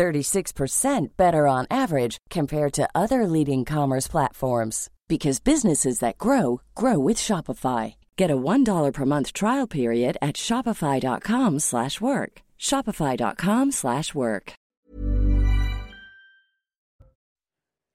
36% 0.00 1.08
better 1.18 1.46
on 1.46 1.66
average 1.70 2.16
compared 2.30 2.72
to 2.72 2.88
other 2.94 3.26
leading 3.26 3.66
commerce 3.66 4.08
platforms 4.08 4.88
because 5.08 5.40
businesses 5.40 5.98
that 5.98 6.16
grow 6.16 6.62
grow 6.74 6.98
with 6.98 7.18
Shopify. 7.18 7.94
Get 8.16 8.30
a 8.30 8.36
$1 8.36 8.92
per 8.94 9.04
month 9.04 9.34
trial 9.34 9.66
period 9.66 10.16
at 10.22 10.36
shopify.com/work. 10.36 12.32
shopify.com/work. 12.58 14.52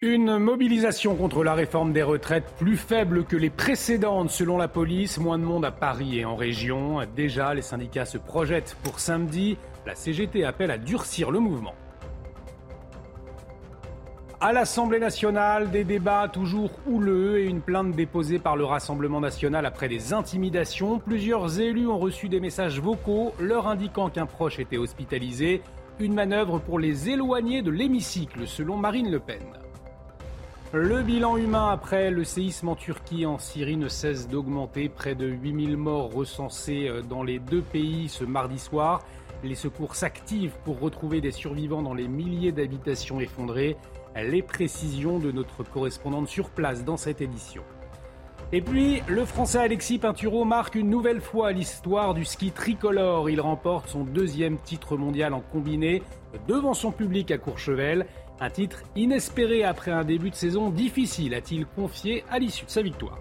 Une 0.01 0.37
mobilisation 0.37 1.15
contre 1.15 1.43
la 1.43 1.55
réforme 1.55 1.91
des 1.91 2.03
retraites 2.03 2.53
plus 2.59 2.77
faible 2.77 3.25
que 3.25 3.37
les 3.37 3.49
précédentes 3.49 4.29
selon 4.29 4.57
la 4.57 4.67
police, 4.67 5.17
moins 5.17 5.39
de 5.39 5.45
monde 5.45 5.65
à 5.65 5.71
Paris 5.71 6.19
et 6.19 6.25
en 6.25 6.35
région. 6.35 6.99
Déjà, 7.15 7.55
les 7.55 7.63
syndicats 7.63 8.05
se 8.05 8.19
projettent 8.19 8.77
pour 8.83 8.99
samedi. 8.99 9.57
La 9.87 9.95
CGT 9.95 10.43
appelle 10.43 10.69
à 10.69 10.77
durcir 10.77 11.31
le 11.31 11.39
mouvement. 11.39 11.73
À 14.41 14.51
l'Assemblée 14.51 14.99
nationale, 14.99 15.71
des 15.71 15.85
débats 15.85 16.27
toujours 16.27 16.71
houleux 16.85 17.39
et 17.39 17.45
une 17.45 17.61
plainte 17.61 17.93
déposée 17.93 18.37
par 18.37 18.57
le 18.57 18.65
Rassemblement 18.65 19.21
national 19.21 19.65
après 19.65 19.87
des 19.87 20.11
intimidations. 20.11 20.99
Plusieurs 20.99 21.61
élus 21.61 21.87
ont 21.87 21.97
reçu 21.97 22.27
des 22.27 22.41
messages 22.41 22.81
vocaux 22.81 23.33
leur 23.39 23.67
indiquant 23.69 24.09
qu'un 24.09 24.25
proche 24.25 24.59
était 24.59 24.77
hospitalisé. 24.77 25.61
Une 25.99 26.13
manœuvre 26.13 26.59
pour 26.59 26.79
les 26.79 27.09
éloigner 27.09 27.61
de 27.61 27.71
l'hémicycle, 27.71 28.45
selon 28.45 28.75
Marine 28.75 29.09
Le 29.09 29.19
Pen. 29.19 29.41
Le 30.73 31.01
bilan 31.01 31.37
humain 31.37 31.69
après 31.69 32.11
le 32.11 32.25
séisme 32.25 32.67
en 32.67 32.75
Turquie, 32.75 33.25
en 33.25 33.39
Syrie, 33.39 33.77
ne 33.77 33.87
cesse 33.87 34.27
d'augmenter. 34.27 34.89
Près 34.89 35.15
de 35.15 35.27
8000 35.27 35.77
morts 35.77 36.11
recensés 36.11 36.89
euh, 36.89 37.01
dans 37.01 37.23
les 37.23 37.39
deux 37.39 37.61
pays 37.61 38.09
ce 38.09 38.25
mardi 38.25 38.59
soir. 38.59 39.01
Les 39.45 39.55
secours 39.55 39.95
s'activent 39.95 40.57
pour 40.65 40.81
retrouver 40.81 41.21
des 41.21 41.31
survivants 41.31 41.81
dans 41.81 41.93
les 41.93 42.09
milliers 42.09 42.51
d'habitations 42.51 43.21
effondrées 43.21 43.77
les 44.23 44.41
précisions 44.41 45.19
de 45.19 45.31
notre 45.31 45.63
correspondante 45.63 46.27
sur 46.27 46.49
place 46.49 46.83
dans 46.83 46.97
cette 46.97 47.21
édition. 47.21 47.63
Et 48.51 48.61
puis, 48.61 49.01
le 49.07 49.25
Français 49.25 49.57
Alexis 49.57 49.97
Pinturo 49.97 50.45
marque 50.45 50.75
une 50.75 50.89
nouvelle 50.89 51.19
fois 51.19 51.51
l'histoire 51.51 52.13
du 52.13 52.25
ski 52.25 52.51
tricolore. 52.51 53.29
Il 53.29 53.41
remporte 53.41 53.89
son 53.89 54.03
deuxième 54.03 54.59
titre 54.59 54.97
mondial 54.97 55.33
en 55.33 55.41
combiné 55.41 56.03
devant 56.47 56.73
son 56.73 56.91
public 56.91 57.31
à 57.31 57.37
Courchevel. 57.37 58.05
Un 58.39 58.49
titre 58.49 58.83
inespéré 58.95 59.63
après 59.63 59.91
un 59.91 60.03
début 60.03 60.29
de 60.29 60.35
saison 60.35 60.69
difficile, 60.69 61.33
a-t-il 61.33 61.65
confié 61.65 62.23
à 62.29 62.37
l'issue 62.37 62.65
de 62.65 62.69
sa 62.69 62.81
victoire. 62.81 63.19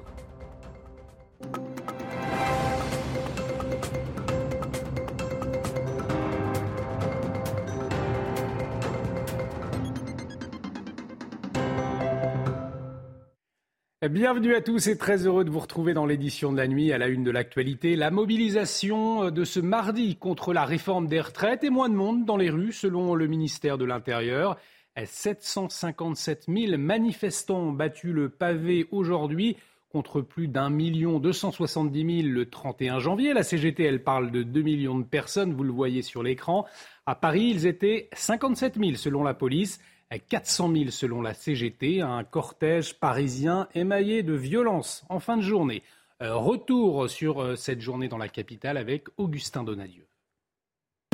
Bienvenue 14.11 14.55
à 14.55 14.61
tous 14.61 14.89
et 14.89 14.99
très 14.99 15.27
heureux 15.27 15.45
de 15.45 15.51
vous 15.51 15.61
retrouver 15.61 15.95
dans 15.95 16.05
l'édition 16.05 16.53
de 16.53 16.59
la 16.59 16.69
nuit 16.69 16.93
à 16.93 16.99
la 16.99 17.09
une 17.09 17.25
de 17.25 17.31
l'actualité. 17.31 17.97
La 17.97 18.11
mobilisation 18.11 19.31
de 19.31 19.45
ce 19.45 19.61
mardi 19.61 20.17
contre 20.17 20.53
la 20.53 20.67
réforme 20.67 21.07
des 21.07 21.23
retraites 21.23 21.65
et 21.65 21.71
moins 21.71 21.89
de 21.89 21.95
monde 21.95 22.27
dans 22.27 22.37
les 22.37 22.51
rues 22.51 22.73
selon 22.73 23.15
le 23.15 23.27
ministère 23.29 23.79
de 23.79 23.87
l'Intérieur. 23.87 24.59
757 25.03 26.45
000 26.55 26.77
manifestants 26.77 27.61
ont 27.61 27.73
battu 27.73 28.13
le 28.13 28.29
pavé 28.29 28.89
aujourd'hui 28.91 29.57
contre 29.89 30.21
plus 30.21 30.49
d'un 30.49 30.69
million 30.69 31.19
270 31.19 32.23
000 32.25 32.35
le 32.35 32.51
31 32.51 32.99
janvier. 32.99 33.33
La 33.33 33.43
CGT, 33.43 33.85
elle 33.85 34.03
parle 34.03 34.31
de 34.31 34.43
2 34.43 34.61
millions 34.61 34.99
de 34.99 35.05
personnes, 35.05 35.55
vous 35.55 35.65
le 35.65 35.73
voyez 35.73 36.03
sur 36.03 36.23
l'écran. 36.23 36.67
À 37.07 37.15
Paris, 37.15 37.53
ils 37.55 37.67
étaient 37.67 38.11
57 38.13 38.75
000 38.79 38.97
selon 38.97 39.23
la 39.23 39.33
police. 39.33 39.81
400 40.19 40.73
000 40.73 40.91
selon 40.91 41.23
la 41.23 41.35
CGT, 41.35 42.01
un 42.01 42.25
cortège 42.25 42.95
parisien 42.95 43.69
émaillé 43.75 44.23
de 44.23 44.35
violence 44.35 45.05
en 45.09 45.21
fin 45.21 45.37
de 45.37 45.43
journée. 45.43 45.83
Euh, 46.23 46.37
retour 46.37 47.11
sur 47.11 47.43
euh, 47.43 47.57
cette 47.57 47.81
journée 47.81 48.09
dans 48.09 48.19
la 48.19 48.29
capitale 48.29 48.77
avec 48.77 49.09
Augustin 49.17 49.65
Donadieu. 49.65 50.07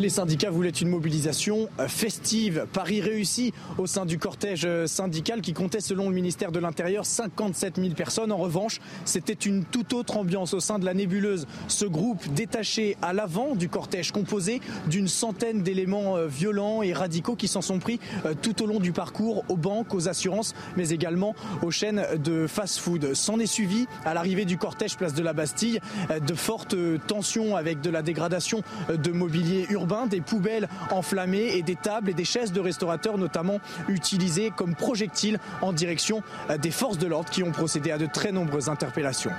Les 0.01 0.09
syndicats 0.09 0.49
voulaient 0.49 0.71
une 0.71 0.89
mobilisation 0.89 1.69
euh, 1.79 1.87
festive. 1.87 2.65
Paris 2.73 3.03
réussi 3.03 3.53
au 3.77 3.87
sein 3.87 4.07
du 4.07 4.19
cortège 4.19 4.63
euh, 4.65 4.87
syndical 4.87 5.43
qui 5.43 5.53
comptait 5.53 5.83
selon 5.83 6.09
le 6.09 6.15
ministère 6.15 6.53
de 6.53 6.59
l'Intérieur 6.59 7.05
57 7.05 7.77
000 7.77 7.91
personnes. 7.91 8.33
En 8.33 8.39
revanche, 8.39 8.81
c'était 9.05 9.35
une 9.35 9.63
toute 9.63 9.93
autre 9.93 10.17
ambiance 10.17 10.55
au 10.55 10.61
sein 10.61 10.79
de 10.79 10.87
la 10.87 10.95
nébuleuse. 10.95 11.47
Ce 11.69 11.85
groupe 11.85 12.27
détaché 12.33 12.97
à 13.03 13.13
l'avant 13.13 13.55
du 13.55 13.69
cortège 13.69 14.11
composé 14.11 14.63
d'une 14.87 15.07
centaine 15.07 15.63
d'éléments 15.63 16.17
euh, 16.17 16.27
violents 16.27 16.83
et 16.83 16.95
radicaux 16.95 17.37
qui 17.37 17.47
s'en 17.47 17.61
sont 17.61 17.79
pris 17.79 18.01
tout 18.41 18.63
au 18.63 18.67
long 18.67 18.81
du 18.81 18.93
parcours 18.93 19.45
aux 19.51 19.59
banques, 19.59 19.93
aux 19.93 20.09
assurances, 20.09 20.55
mais 20.79 20.89
également 20.89 21.35
aux 21.63 21.71
chaînes 21.71 22.07
de 22.17 22.47
fast-food. 22.47 23.13
S'en 23.13 23.39
est 23.39 23.45
suivi 23.45 23.87
à 24.07 24.15
l'arrivée 24.15 24.47
du 24.47 24.57
cortège 24.57 24.97
place 24.97 25.13
de 25.13 25.23
la 25.23 25.35
Bastille 25.35 25.79
de 26.27 26.35
fortes 26.35 26.77
tensions 27.07 27.57
avec 27.57 27.83
de 27.83 27.91
la 27.91 28.01
dégradation 28.01 28.63
de 28.89 29.11
mobilier 29.11 29.67
urbain 29.69 29.90
des 30.09 30.21
poubelles 30.21 30.69
enflammées 30.91 31.57
et 31.57 31.63
des 31.63 31.77
tables 31.77 32.11
et 32.11 32.15
des 32.15 32.25
chaises 32.25 32.53
de 32.53 32.61
restaurateurs 32.61 33.19
notamment 33.19 33.59
utilisées 33.89 34.51
comme 34.57 34.75
projectiles 34.75 35.39
en 35.63 35.73
direction 35.73 36.23
euh, 36.49 36.59
des 36.59 36.71
forces 36.71 36.99
de 36.99 37.07
l'ordre 37.07 37.31
qui 37.31 37.43
ont 37.43 37.53
procédé 37.53 37.91
à 37.91 37.99
de 37.99 38.07
très 38.07 38.33
nombreuses 38.33 38.69
interpellations. 38.69 39.33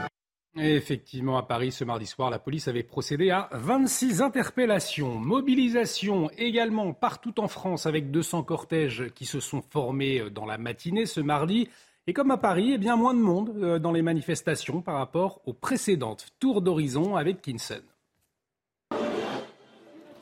effectivement, 0.58 1.38
à 1.38 1.44
Paris, 1.44 1.72
ce 1.72 1.84
mardi 1.84 2.06
soir, 2.06 2.30
la 2.30 2.40
police 2.40 2.68
avait 2.68 2.84
procédé 2.84 3.32
à 3.32 3.50
26 3.54 4.22
interpellations. 4.22 5.16
Mobilisation 5.16 6.30
également 6.38 6.94
partout 6.94 7.40
en 7.40 7.48
France 7.48 7.86
avec 7.86 8.12
200 8.12 8.44
cortèges 8.44 9.10
qui 9.16 9.26
se 9.26 9.40
sont 9.40 9.62
formés 9.62 10.20
euh, 10.20 10.30
dans 10.30 10.46
la 10.46 10.58
matinée 10.58 11.06
ce 11.06 11.22
mardi. 11.22 11.70
Et 12.08 12.14
comme 12.14 12.32
à 12.32 12.38
Paris, 12.38 12.72
eh 12.74 12.78
bien 12.78 12.96
moins 12.96 13.14
de 13.14 13.20
monde 13.20 13.54
euh, 13.58 13.80
dans 13.80 13.92
les 13.92 14.02
manifestations 14.02 14.82
par 14.82 14.96
rapport 14.96 15.42
aux 15.46 15.54
précédentes 15.54 16.28
tours 16.40 16.62
d'horizon 16.62 17.16
avec 17.16 17.42
Kinson. 17.42 17.82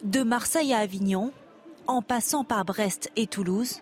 De 0.04 0.24
Marseille 0.24 0.74
à 0.74 0.78
Avignon, 0.78 1.34
en 1.86 2.02
passant 2.02 2.46
par 2.46 2.64
Brest 2.64 3.12
et 3.18 3.28
Toulouse, 3.28 3.82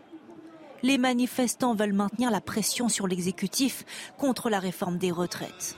les 0.81 0.97
manifestants 0.97 1.75
veulent 1.75 1.93
maintenir 1.93 2.31
la 2.31 2.41
pression 2.41 2.89
sur 2.89 3.07
l'exécutif 3.07 3.85
contre 4.17 4.49
la 4.49 4.59
réforme 4.59 4.97
des 4.97 5.11
retraites. 5.11 5.75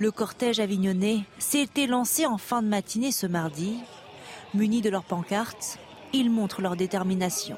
Le 0.00 0.10
cortège 0.10 0.58
avignonnais 0.58 1.20
s'était 1.38 1.86
lancé 1.86 2.26
en 2.26 2.38
fin 2.38 2.60
de 2.60 2.66
matinée 2.66 3.12
ce 3.12 3.28
mardi. 3.28 3.78
Munis 4.52 4.82
de 4.82 4.90
leurs 4.90 5.04
pancartes, 5.04 5.78
ils 6.12 6.30
montrent 6.30 6.60
leur 6.60 6.74
détermination. 6.74 7.56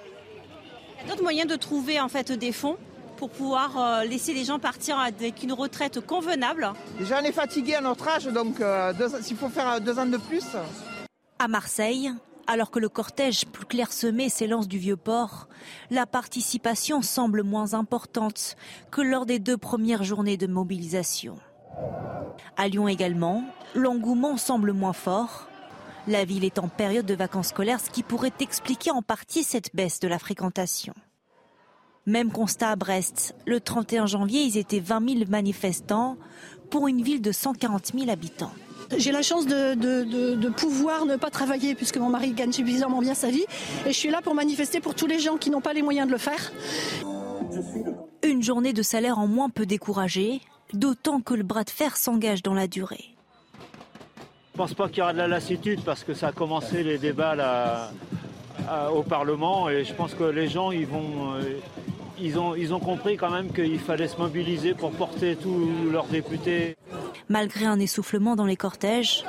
D'autres 1.09 1.23
moyens 1.23 1.49
de 1.51 1.57
trouver 1.57 2.01
en 2.01 2.09
fait 2.09 2.33
des 2.33 2.53
fonds 2.53 2.77
pour 3.17 3.31
pouvoir 3.31 3.79
euh, 3.79 4.05
laisser 4.05 4.35
les 4.35 4.45
gens 4.45 4.59
partir 4.59 4.99
avec 4.99 5.43
une 5.43 5.55
retraite 5.55 6.05
convenable. 6.05 6.71
Déjà 6.99 7.21
on 7.23 7.25
est 7.25 7.33
fatigué 7.33 7.77
à 7.77 7.81
notre 7.81 8.07
âge, 8.09 8.27
donc 8.27 8.61
euh, 8.61 8.93
s'il 9.23 9.39
faut 9.39 9.49
faire 9.49 9.81
deux 9.81 9.99
ans 9.99 10.07
de 10.07 10.19
plus, 10.19 10.45
à 11.39 11.49
Marseille, 11.49 12.13
alors 12.47 12.71
que 12.71 12.79
le 12.79 12.89
cortège 12.89 13.47
plus 13.47 13.67
clairsemé 13.67 14.29
s'élance 14.29 14.69
du 14.69 14.79
vieux 14.79 14.97
port, 14.97 15.49
la 15.91 16.07
participation 16.07 17.03
semble 17.03 17.43
moins 17.43 17.75
importante 17.75 18.57
que 18.91 19.03
lors 19.03 19.27
des 19.27 19.39
deux 19.39 19.57
premières 19.57 20.03
journées 20.03 20.37
de 20.37 20.47
mobilisation. 20.47 21.39
À 22.57 22.69
Lyon 22.69 22.89
également, 22.89 23.45
l'engouement 23.75 24.37
semble 24.37 24.73
moins 24.73 24.93
fort. 24.93 25.49
La 26.07 26.25
ville 26.25 26.45
est 26.45 26.59
en 26.59 26.69
période 26.69 27.07
de 27.07 27.15
vacances 27.15 27.49
scolaires, 27.49 27.81
ce 27.81 27.91
qui 27.91 28.03
pourrait 28.03 28.33
expliquer 28.41 28.91
en 28.91 29.03
partie 29.03 29.45
cette 29.45 29.75
baisse 29.77 30.01
de 30.01 30.09
la 30.09 30.19
fréquentation. 30.19 30.95
Même 32.07 32.33
constat 32.33 32.71
à 32.71 32.77
Brest. 32.77 33.35
Le 33.47 33.61
31 33.61 34.07
janvier, 34.07 34.41
ils 34.41 34.57
étaient 34.57 34.81
20 34.81 35.19
000 35.19 35.31
manifestants 35.31 36.17
pour 36.71 36.89
une 36.89 37.03
ville 37.03 37.21
de 37.21 37.33
140 37.33 37.93
000 37.95 38.11
habitants. 38.11 38.55
J'ai 38.97 39.13
la 39.13 39.23
chance 39.23 39.47
de, 39.47 40.49
pouvoir 40.51 41.05
ne 41.05 41.17
pas 41.17 41.31
travailler 41.31 41.75
puisque 41.75 41.99
mon 41.99 42.09
mari 42.09 42.33
gagne 42.33 42.53
suffisamment 42.53 43.01
bien 43.01 43.15
sa 43.15 43.31
vie. 43.31 43.45
Et 43.87 43.93
je 43.93 43.99
suis 43.99 44.11
là 44.11 44.21
pour 44.23 44.35
manifester 44.35 44.81
pour 44.81 44.95
tous 44.95 45.07
les 45.07 45.19
gens 45.19 45.37
qui 45.37 45.51
n'ont 45.51 45.61
pas 45.61 45.73
les 45.73 45.83
moyens 45.83 46.07
de 46.07 46.13
le 46.13 46.19
faire. 46.19 46.53
Une 48.23 48.43
journée 48.43 48.73
de 48.73 48.83
salaire 48.83 49.19
en 49.19 49.27
moins 49.27 49.51
peut 49.51 49.67
décourager, 49.67 50.41
d'autant 50.73 51.21
que 51.21 51.35
le 51.35 51.43
bras 51.43 51.65
de 51.65 51.71
fer 51.71 51.97
s'engage 51.97 52.43
dans 52.43 52.55
la 52.55 52.67
durée. 52.67 53.15
Je 54.55 54.63
ne 54.63 54.67
pense 54.67 54.75
pas 54.75 54.89
qu'il 54.89 54.99
y 54.99 55.03
aura 55.03 55.13
de 55.13 55.19
la 55.19 55.29
lassitude 55.29 55.83
parce 55.85 56.03
que 56.03 56.15
ça 56.15 56.29
a 56.29 56.33
commencé 56.33 56.83
les 56.83 56.99
débats 56.99 57.91
au 58.93 59.03
Parlement 59.03 59.69
et 59.69 59.85
je 59.85 59.95
pense 59.95 60.15
que 60.15 60.25
les 60.25 60.49
gens 60.49 60.73
ils 60.73 60.87
vont, 60.87 61.35
ils 62.21 62.39
ont, 62.39 62.55
ils 62.57 62.75
ont 62.75 62.81
compris 62.81 63.17
quand 63.17 63.31
même 63.31 63.53
qu'il 63.53 63.79
fallait 63.79 64.09
se 64.09 64.17
mobiliser 64.17 64.75
pour 64.75 64.91
porter 64.91 65.37
tous 65.37 65.69
leurs 65.93 66.07
députés. 66.07 66.77
Malgré 67.29 67.67
un 67.67 67.79
essoufflement 67.79 68.37
dans 68.37 68.47
les 68.47 68.57
cortèges, 68.57 69.25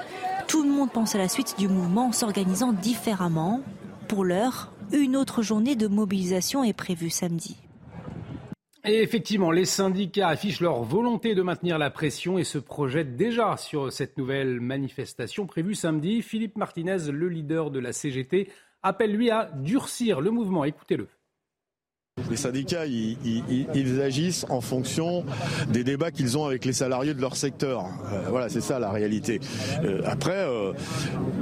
tout 0.48 0.64
le 0.64 0.70
monde 0.70 0.92
pense 0.92 1.16
à 1.16 1.18
la 1.18 1.28
suite 1.28 1.56
du 1.58 1.68
mouvement 1.68 2.08
en 2.08 2.12
s'organisant 2.12 2.72
différemment. 2.72 3.62
Pour 4.08 4.24
l'heure, 4.24 4.72
une 4.94 5.16
autre 5.16 5.42
journée 5.42 5.76
de 5.76 5.88
mobilisation 5.88 6.64
est 6.64 6.74
prévue 6.74 7.10
samedi. 7.10 7.58
Et 8.86 9.04
effectivement, 9.04 9.52
les 9.52 9.66
syndicats 9.66 10.30
affichent 10.30 10.62
leur 10.62 10.82
volonté 10.84 11.36
de 11.36 11.42
maintenir 11.42 11.78
la 11.78 11.90
pression 11.90 12.38
et 12.38 12.46
se 12.46 12.58
projettent 12.58 13.18
déjà 13.18 13.58
sur 13.58 13.92
cette 13.92 14.18
nouvelle 14.18 14.62
manifestation 14.62 15.46
prévue 15.46 15.76
samedi. 15.76 16.22
Philippe 16.22 16.58
Martinez, 16.58 17.12
le 17.12 17.28
leader 17.28 17.70
de 17.70 17.80
la 17.80 17.92
CGT, 17.92 18.50
appelle 18.82 19.12
lui 19.12 19.30
à 19.30 19.52
durcir 19.54 20.22
le 20.22 20.32
mouvement. 20.32 20.64
Écoutez-le. 20.64 21.10
Les 22.30 22.38
syndicats, 22.38 22.86
ils, 22.86 24.02
agissent 24.02 24.46
en 24.50 24.62
fonction 24.62 25.24
des 25.72 25.84
débats 25.84 26.12
qu'ils 26.12 26.38
ont 26.38 26.46
avec 26.46 26.66
les 26.66 26.74
salariés 26.74 27.14
de 27.14 27.22
leur 27.22 27.36
secteur. 27.36 27.86
Euh, 28.14 28.30
voilà, 28.30 28.50
c'est 28.50 28.62
ça 28.62 28.80
la 28.80 28.92
réalité. 28.92 29.40
Euh, 29.84 30.02
après, 30.06 30.32
euh, 30.38 30.74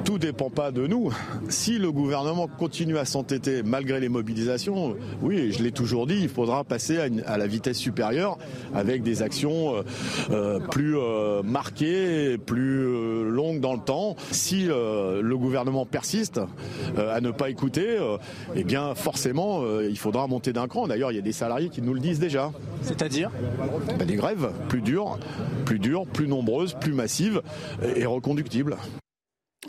tout 0.05 0.17
dépend 0.17 0.49
pas 0.49 0.71
de 0.71 0.87
nous. 0.87 1.11
Si 1.49 1.77
le 1.77 1.91
gouvernement 1.91 2.47
continue 2.47 2.97
à 2.97 3.05
s'entêter 3.05 3.63
malgré 3.63 3.99
les 3.99 4.09
mobilisations, 4.09 4.95
oui, 5.21 5.51
je 5.51 5.63
l'ai 5.63 5.71
toujours 5.71 6.07
dit, 6.07 6.19
il 6.21 6.29
faudra 6.29 6.63
passer 6.63 6.97
à, 7.25 7.37
la 7.37 7.47
vitesse 7.47 7.77
supérieure 7.77 8.37
avec 8.73 9.03
des 9.03 9.21
actions 9.21 9.83
plus 10.71 10.95
marquées, 11.43 12.37
plus 12.37 13.29
longues 13.29 13.59
dans 13.59 13.73
le 13.73 13.79
temps. 13.79 14.15
Si 14.31 14.65
le 14.65 15.35
gouvernement 15.35 15.85
persiste 15.85 16.39
à 16.97 17.21
ne 17.21 17.31
pas 17.31 17.49
écouter, 17.49 17.97
eh 18.55 18.63
bien 18.63 18.95
forcément, 18.95 19.63
il 19.81 19.97
faudra 19.97 20.27
monter 20.27 20.53
d'un 20.53 20.66
D'ailleurs, 20.87 21.11
il 21.11 21.15
y 21.15 21.19
a 21.19 21.23
des 21.23 21.31
salariés 21.31 21.69
qui 21.69 21.81
nous 21.81 21.93
le 21.93 21.99
disent 21.99 22.19
déjà. 22.19 22.51
C'est-à-dire 22.81 23.31
ben, 23.97 24.05
Des 24.05 24.15
grèves 24.15 24.51
plus 24.69 24.81
dures, 24.81 25.17
plus 25.65 25.79
dures, 25.79 26.05
plus 26.05 26.27
nombreuses, 26.27 26.73
plus 26.73 26.93
massives 26.93 27.41
et 27.95 28.05
reconductibles. 28.05 28.77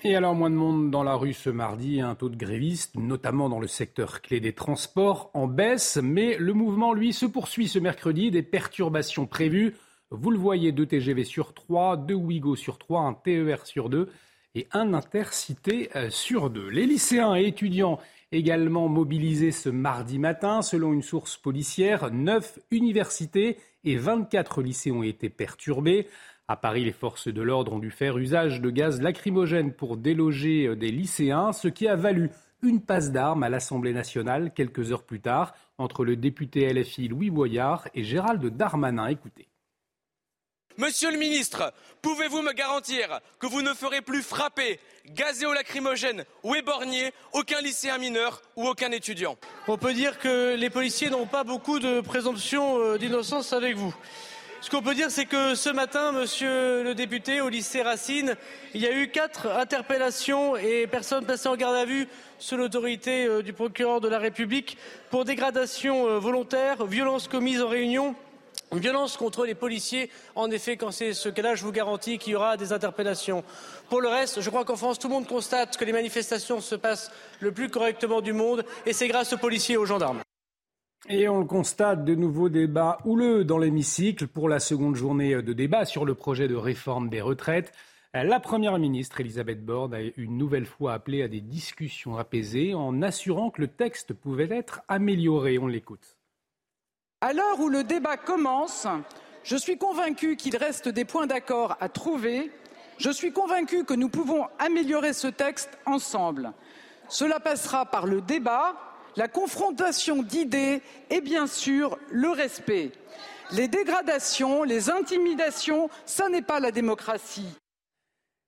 Et 0.04 0.14
alors, 0.14 0.34
moins 0.34 0.50
de 0.50 0.54
monde 0.54 0.90
dans 0.90 1.02
la 1.02 1.14
rue 1.14 1.32
ce 1.32 1.50
mardi, 1.50 2.00
un 2.00 2.14
taux 2.14 2.28
de 2.28 2.36
grévistes, 2.36 2.96
notamment 2.96 3.48
dans 3.48 3.58
le 3.58 3.66
secteur 3.66 4.20
clé 4.20 4.38
des 4.38 4.52
transports, 4.52 5.30
en 5.34 5.48
baisse, 5.48 5.98
mais 6.00 6.36
le 6.38 6.52
mouvement, 6.52 6.92
lui, 6.92 7.12
se 7.12 7.26
poursuit 7.26 7.66
ce 7.66 7.80
mercredi, 7.80 8.30
des 8.30 8.42
perturbations 8.42 9.26
prévues. 9.26 9.74
Vous 10.10 10.30
le 10.30 10.38
voyez, 10.38 10.70
deux 10.70 10.86
TGV 10.86 11.24
sur 11.24 11.52
trois, 11.52 11.96
deux 11.96 12.14
Ouigo 12.14 12.54
sur 12.54 12.78
trois, 12.78 13.00
un 13.00 13.14
TER 13.14 13.66
sur 13.66 13.88
deux 13.88 14.08
et 14.54 14.68
un 14.72 14.94
intercité 14.94 15.90
euh, 15.96 16.10
sur 16.10 16.48
deux. 16.48 16.68
Les 16.68 16.86
lycéens 16.86 17.34
et 17.36 17.46
étudiants 17.46 17.98
également 18.32 18.88
mobilisés 18.88 19.52
ce 19.52 19.68
mardi 19.68 20.18
matin. 20.18 20.62
Selon 20.62 20.92
une 20.92 21.02
source 21.02 21.36
policière, 21.36 22.10
neuf 22.10 22.58
universités 22.70 23.58
et 23.84 23.96
24 23.96 24.62
lycées 24.62 24.92
ont 24.92 25.02
été 25.02 25.28
perturbés. 25.28 26.06
À 26.48 26.56
Paris, 26.56 26.84
les 26.84 26.92
forces 26.92 27.28
de 27.28 27.42
l'ordre 27.42 27.74
ont 27.74 27.78
dû 27.78 27.90
faire 27.90 28.16
usage 28.16 28.60
de 28.60 28.70
gaz 28.70 29.02
lacrymogène 29.02 29.72
pour 29.72 29.96
déloger 29.96 30.66
euh, 30.66 30.76
des 30.76 30.90
lycéens, 30.90 31.52
ce 31.52 31.68
qui 31.68 31.86
a 31.86 31.96
valu 31.96 32.30
une 32.62 32.80
passe 32.80 33.12
d'armes 33.12 33.42
à 33.42 33.48
l'Assemblée 33.48 33.92
nationale 33.92 34.52
quelques 34.54 34.90
heures 34.90 35.04
plus 35.04 35.20
tard 35.20 35.54
entre 35.76 36.04
le 36.04 36.16
député 36.16 36.72
LFI 36.72 37.08
Louis 37.08 37.30
Boyard 37.30 37.88
et 37.94 38.02
Gérald 38.02 38.44
Darmanin. 38.44 39.08
Écoutez. 39.08 39.47
Monsieur 40.78 41.10
le 41.10 41.18
ministre, 41.18 41.72
pouvez-vous 42.02 42.40
me 42.40 42.52
garantir 42.52 43.18
que 43.40 43.48
vous 43.48 43.62
ne 43.62 43.74
ferez 43.74 44.00
plus 44.00 44.22
frapper, 44.22 44.78
gazer 45.06 45.44
au 45.44 45.52
lacrymogène 45.52 46.24
ou 46.44 46.54
éborgner 46.54 47.12
aucun 47.32 47.60
lycéen 47.60 47.98
mineur 47.98 48.42
ou 48.54 48.68
aucun 48.68 48.92
étudiant? 48.92 49.36
On 49.66 49.76
peut 49.76 49.92
dire 49.92 50.20
que 50.20 50.54
les 50.54 50.70
policiers 50.70 51.10
n'ont 51.10 51.26
pas 51.26 51.42
beaucoup 51.42 51.80
de 51.80 52.00
présomption 52.00 52.78
euh, 52.78 52.96
d'innocence 52.96 53.52
avec 53.52 53.74
vous. 53.74 53.92
Ce 54.60 54.70
qu'on 54.70 54.80
peut 54.80 54.94
dire, 54.94 55.10
c'est 55.10 55.26
que 55.26 55.56
ce 55.56 55.70
matin, 55.70 56.12
monsieur 56.12 56.84
le 56.84 56.94
député, 56.94 57.40
au 57.40 57.48
lycée 57.48 57.82
Racine, 57.82 58.36
il 58.72 58.80
y 58.80 58.86
a 58.86 58.92
eu 58.92 59.10
quatre 59.10 59.48
interpellations 59.48 60.56
et 60.56 60.86
personnes 60.86 61.26
passées 61.26 61.48
en 61.48 61.56
garde 61.56 61.74
à 61.74 61.86
vue 61.86 62.06
sous 62.38 62.56
l'autorité 62.56 63.26
euh, 63.26 63.42
du 63.42 63.52
procureur 63.52 64.00
de 64.00 64.06
la 64.06 64.20
République 64.20 64.78
pour 65.10 65.24
dégradation 65.24 66.06
euh, 66.06 66.18
volontaire, 66.20 66.86
violence 66.86 67.26
commise 67.26 67.62
en 67.62 67.68
réunion 67.68 68.14
une 68.72 68.78
violence 68.78 69.16
contre 69.16 69.46
les 69.46 69.54
policiers, 69.54 70.10
en 70.34 70.50
effet, 70.50 70.76
quand 70.76 70.90
c'est 70.90 71.14
ce 71.14 71.28
cas-là, 71.28 71.54
je 71.54 71.64
vous 71.64 71.72
garantis 71.72 72.18
qu'il 72.18 72.34
y 72.34 72.36
aura 72.36 72.56
des 72.56 72.72
interpellations. 72.72 73.42
Pour 73.88 74.00
le 74.00 74.08
reste, 74.08 74.40
je 74.40 74.50
crois 74.50 74.64
qu'en 74.64 74.76
France, 74.76 74.98
tout 74.98 75.08
le 75.08 75.14
monde 75.14 75.26
constate 75.26 75.76
que 75.76 75.84
les 75.84 75.92
manifestations 75.92 76.60
se 76.60 76.74
passent 76.74 77.10
le 77.40 77.52
plus 77.52 77.70
correctement 77.70 78.20
du 78.20 78.32
monde, 78.32 78.64
et 78.84 78.92
c'est 78.92 79.08
grâce 79.08 79.32
aux 79.32 79.38
policiers 79.38 79.76
et 79.76 79.78
aux 79.78 79.86
gendarmes. 79.86 80.20
Et 81.08 81.28
on 81.28 81.38
le 81.38 81.46
constate, 81.46 82.04
de 82.04 82.14
nouveaux 82.14 82.48
débats 82.48 82.98
houleux 83.04 83.44
dans 83.44 83.56
l'hémicycle 83.56 84.26
pour 84.26 84.48
la 84.48 84.60
seconde 84.60 84.96
journée 84.96 85.40
de 85.40 85.52
débat 85.52 85.84
sur 85.84 86.04
le 86.04 86.14
projet 86.14 86.48
de 86.48 86.56
réforme 86.56 87.08
des 87.08 87.20
retraites. 87.20 87.72
La 88.12 88.40
Première 88.40 88.78
ministre 88.78 89.20
Elisabeth 89.20 89.64
Borne 89.64 89.94
a 89.94 90.00
une 90.16 90.36
nouvelle 90.36 90.66
fois 90.66 90.94
appelé 90.94 91.22
à 91.22 91.28
des 91.28 91.40
discussions 91.40 92.16
apaisées 92.16 92.74
en 92.74 93.00
assurant 93.00 93.50
que 93.50 93.60
le 93.60 93.68
texte 93.68 94.12
pouvait 94.12 94.48
être 94.50 94.80
amélioré. 94.88 95.58
On 95.58 95.66
l'écoute. 95.66 96.16
À 97.20 97.32
l'heure 97.32 97.58
où 97.58 97.68
le 97.68 97.82
débat 97.82 98.16
commence, 98.16 98.86
je 99.42 99.56
suis 99.56 99.76
convaincu 99.76 100.36
qu'il 100.36 100.56
reste 100.56 100.88
des 100.88 101.04
points 101.04 101.26
d'accord 101.26 101.76
à 101.80 101.88
trouver. 101.88 102.52
Je 102.98 103.10
suis 103.10 103.32
convaincu 103.32 103.82
que 103.82 103.94
nous 103.94 104.08
pouvons 104.08 104.46
améliorer 104.60 105.12
ce 105.12 105.26
texte 105.26 105.70
ensemble. 105.84 106.52
Cela 107.08 107.40
passera 107.40 107.86
par 107.86 108.06
le 108.06 108.20
débat, 108.20 108.76
la 109.16 109.26
confrontation 109.26 110.22
d'idées 110.22 110.80
et 111.10 111.20
bien 111.20 111.48
sûr 111.48 111.98
le 112.12 112.30
respect. 112.30 112.92
Les 113.50 113.66
dégradations, 113.66 114.62
les 114.62 114.88
intimidations, 114.88 115.90
ça 116.06 116.28
n'est 116.28 116.40
pas 116.40 116.60
la 116.60 116.70
démocratie. 116.70 117.48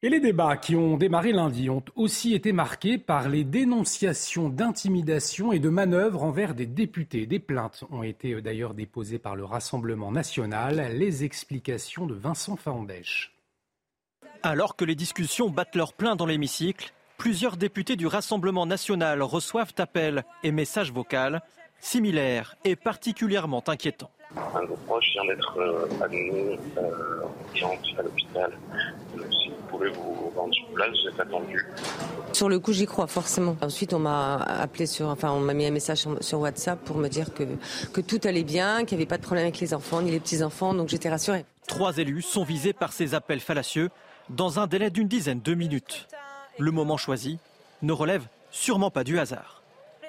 Et 0.02 0.08
les 0.08 0.20
débats 0.20 0.56
qui 0.56 0.76
ont 0.76 0.97
démarré 0.97 1.31
lundi 1.31 1.69
ont 1.69 1.85
aussi 1.94 2.32
été 2.32 2.52
marqués 2.52 2.97
par 2.97 3.29
les 3.29 3.44
dénonciations 3.44 4.49
d'intimidation 4.49 5.52
et 5.52 5.58
de 5.58 5.69
manœuvres 5.69 6.23
envers 6.23 6.55
des 6.55 6.64
députés. 6.64 7.26
Des 7.26 7.38
plaintes 7.38 7.85
ont 7.91 8.02
été 8.02 8.41
d'ailleurs 8.41 8.73
déposées 8.73 9.19
par 9.19 9.37
le 9.37 9.44
Rassemblement 9.44 10.11
national. 10.11 10.97
Les 10.97 11.25
explications 11.25 12.06
de 12.06 12.14
Vincent 12.14 12.56
Fandèche. 12.56 13.35
Alors 14.43 14.75
que 14.75 14.87
les 14.87 14.94
discussions 14.94 15.50
battent 15.50 15.76
leur 15.76 15.93
plein 15.93 16.17
dans 16.17 16.25
l'hémicycle, 16.25 16.94
plusieurs 17.19 17.58
députés 17.58 17.96
du 17.96 18.06
Rassemblement 18.06 18.64
national 18.64 19.23
reçoivent 19.23 19.75
appels 19.76 20.25
et 20.43 20.50
messages 20.50 20.93
vocaux 20.93 21.37
similaires 21.79 22.56
et 22.64 22.75
particulièrement 22.75 23.62
inquiétants. 23.69 24.11
Un 24.55 24.64
gros 24.64 24.76
proche 24.87 25.11
vient 25.12 25.26
d'être 25.26 25.58
euh, 25.58 25.87
admis 26.03 26.58
euh, 26.79 27.98
à 27.98 28.03
l'hôpital 28.03 28.53
vous 29.70 30.32
rendre 30.36 30.55
sur 30.55 30.67
place, 30.69 30.91
vous 30.91 31.08
êtes 31.08 31.20
attendu. 31.20 31.67
Sur 32.32 32.48
le 32.48 32.58
coup, 32.58 32.72
j'y 32.72 32.86
crois 32.86 33.06
forcément. 33.06 33.56
Ensuite, 33.60 33.93
on 33.93 33.98
m'a 33.98 34.36
appelé 34.36 34.86
sur, 34.86 35.08
enfin, 35.08 35.31
on 35.32 35.41
m'a 35.41 35.55
mis 35.55 35.67
un 35.67 35.70
message 35.70 36.06
sur, 36.20 36.41
WhatsApp 36.41 36.79
pour 36.84 36.96
me 36.96 37.08
dire 37.08 37.34
que, 37.34 37.44
que 37.93 38.00
tout 38.00 38.20
allait 38.24 38.44
bien, 38.44 38.84
qu'il 38.84 38.96
n'y 38.96 39.03
avait 39.03 39.08
pas 39.08 39.19
de 39.19 39.22
problème 39.22 39.44
avec 39.44 39.60
les 39.60 39.74
enfants 39.74 40.03
ni 40.03 40.10
les 40.10 40.20
petits-enfants, 40.20 40.74
donc 40.74 40.89
j'étais 40.89 41.10
rassurée. 41.10 41.44
Trois 41.67 41.98
élus 41.98 42.22
sont 42.22 42.44
visés 42.44 42.72
par 42.72 42.93
ces 42.93 43.15
appels 43.15 43.41
fallacieux 43.41 43.91
dans 44.29 44.60
un 44.60 44.67
délai 44.67 44.91
d'une 44.91 45.08
dizaine 45.08 45.41
de 45.41 45.55
minutes. 45.55 46.08
Le 46.58 46.70
moment 46.70 46.96
choisi 46.96 47.39
ne 47.82 47.93
relève 47.93 48.27
sûrement 48.50 48.91
pas 48.91 49.05
du 49.05 49.19
hasard. 49.19 49.62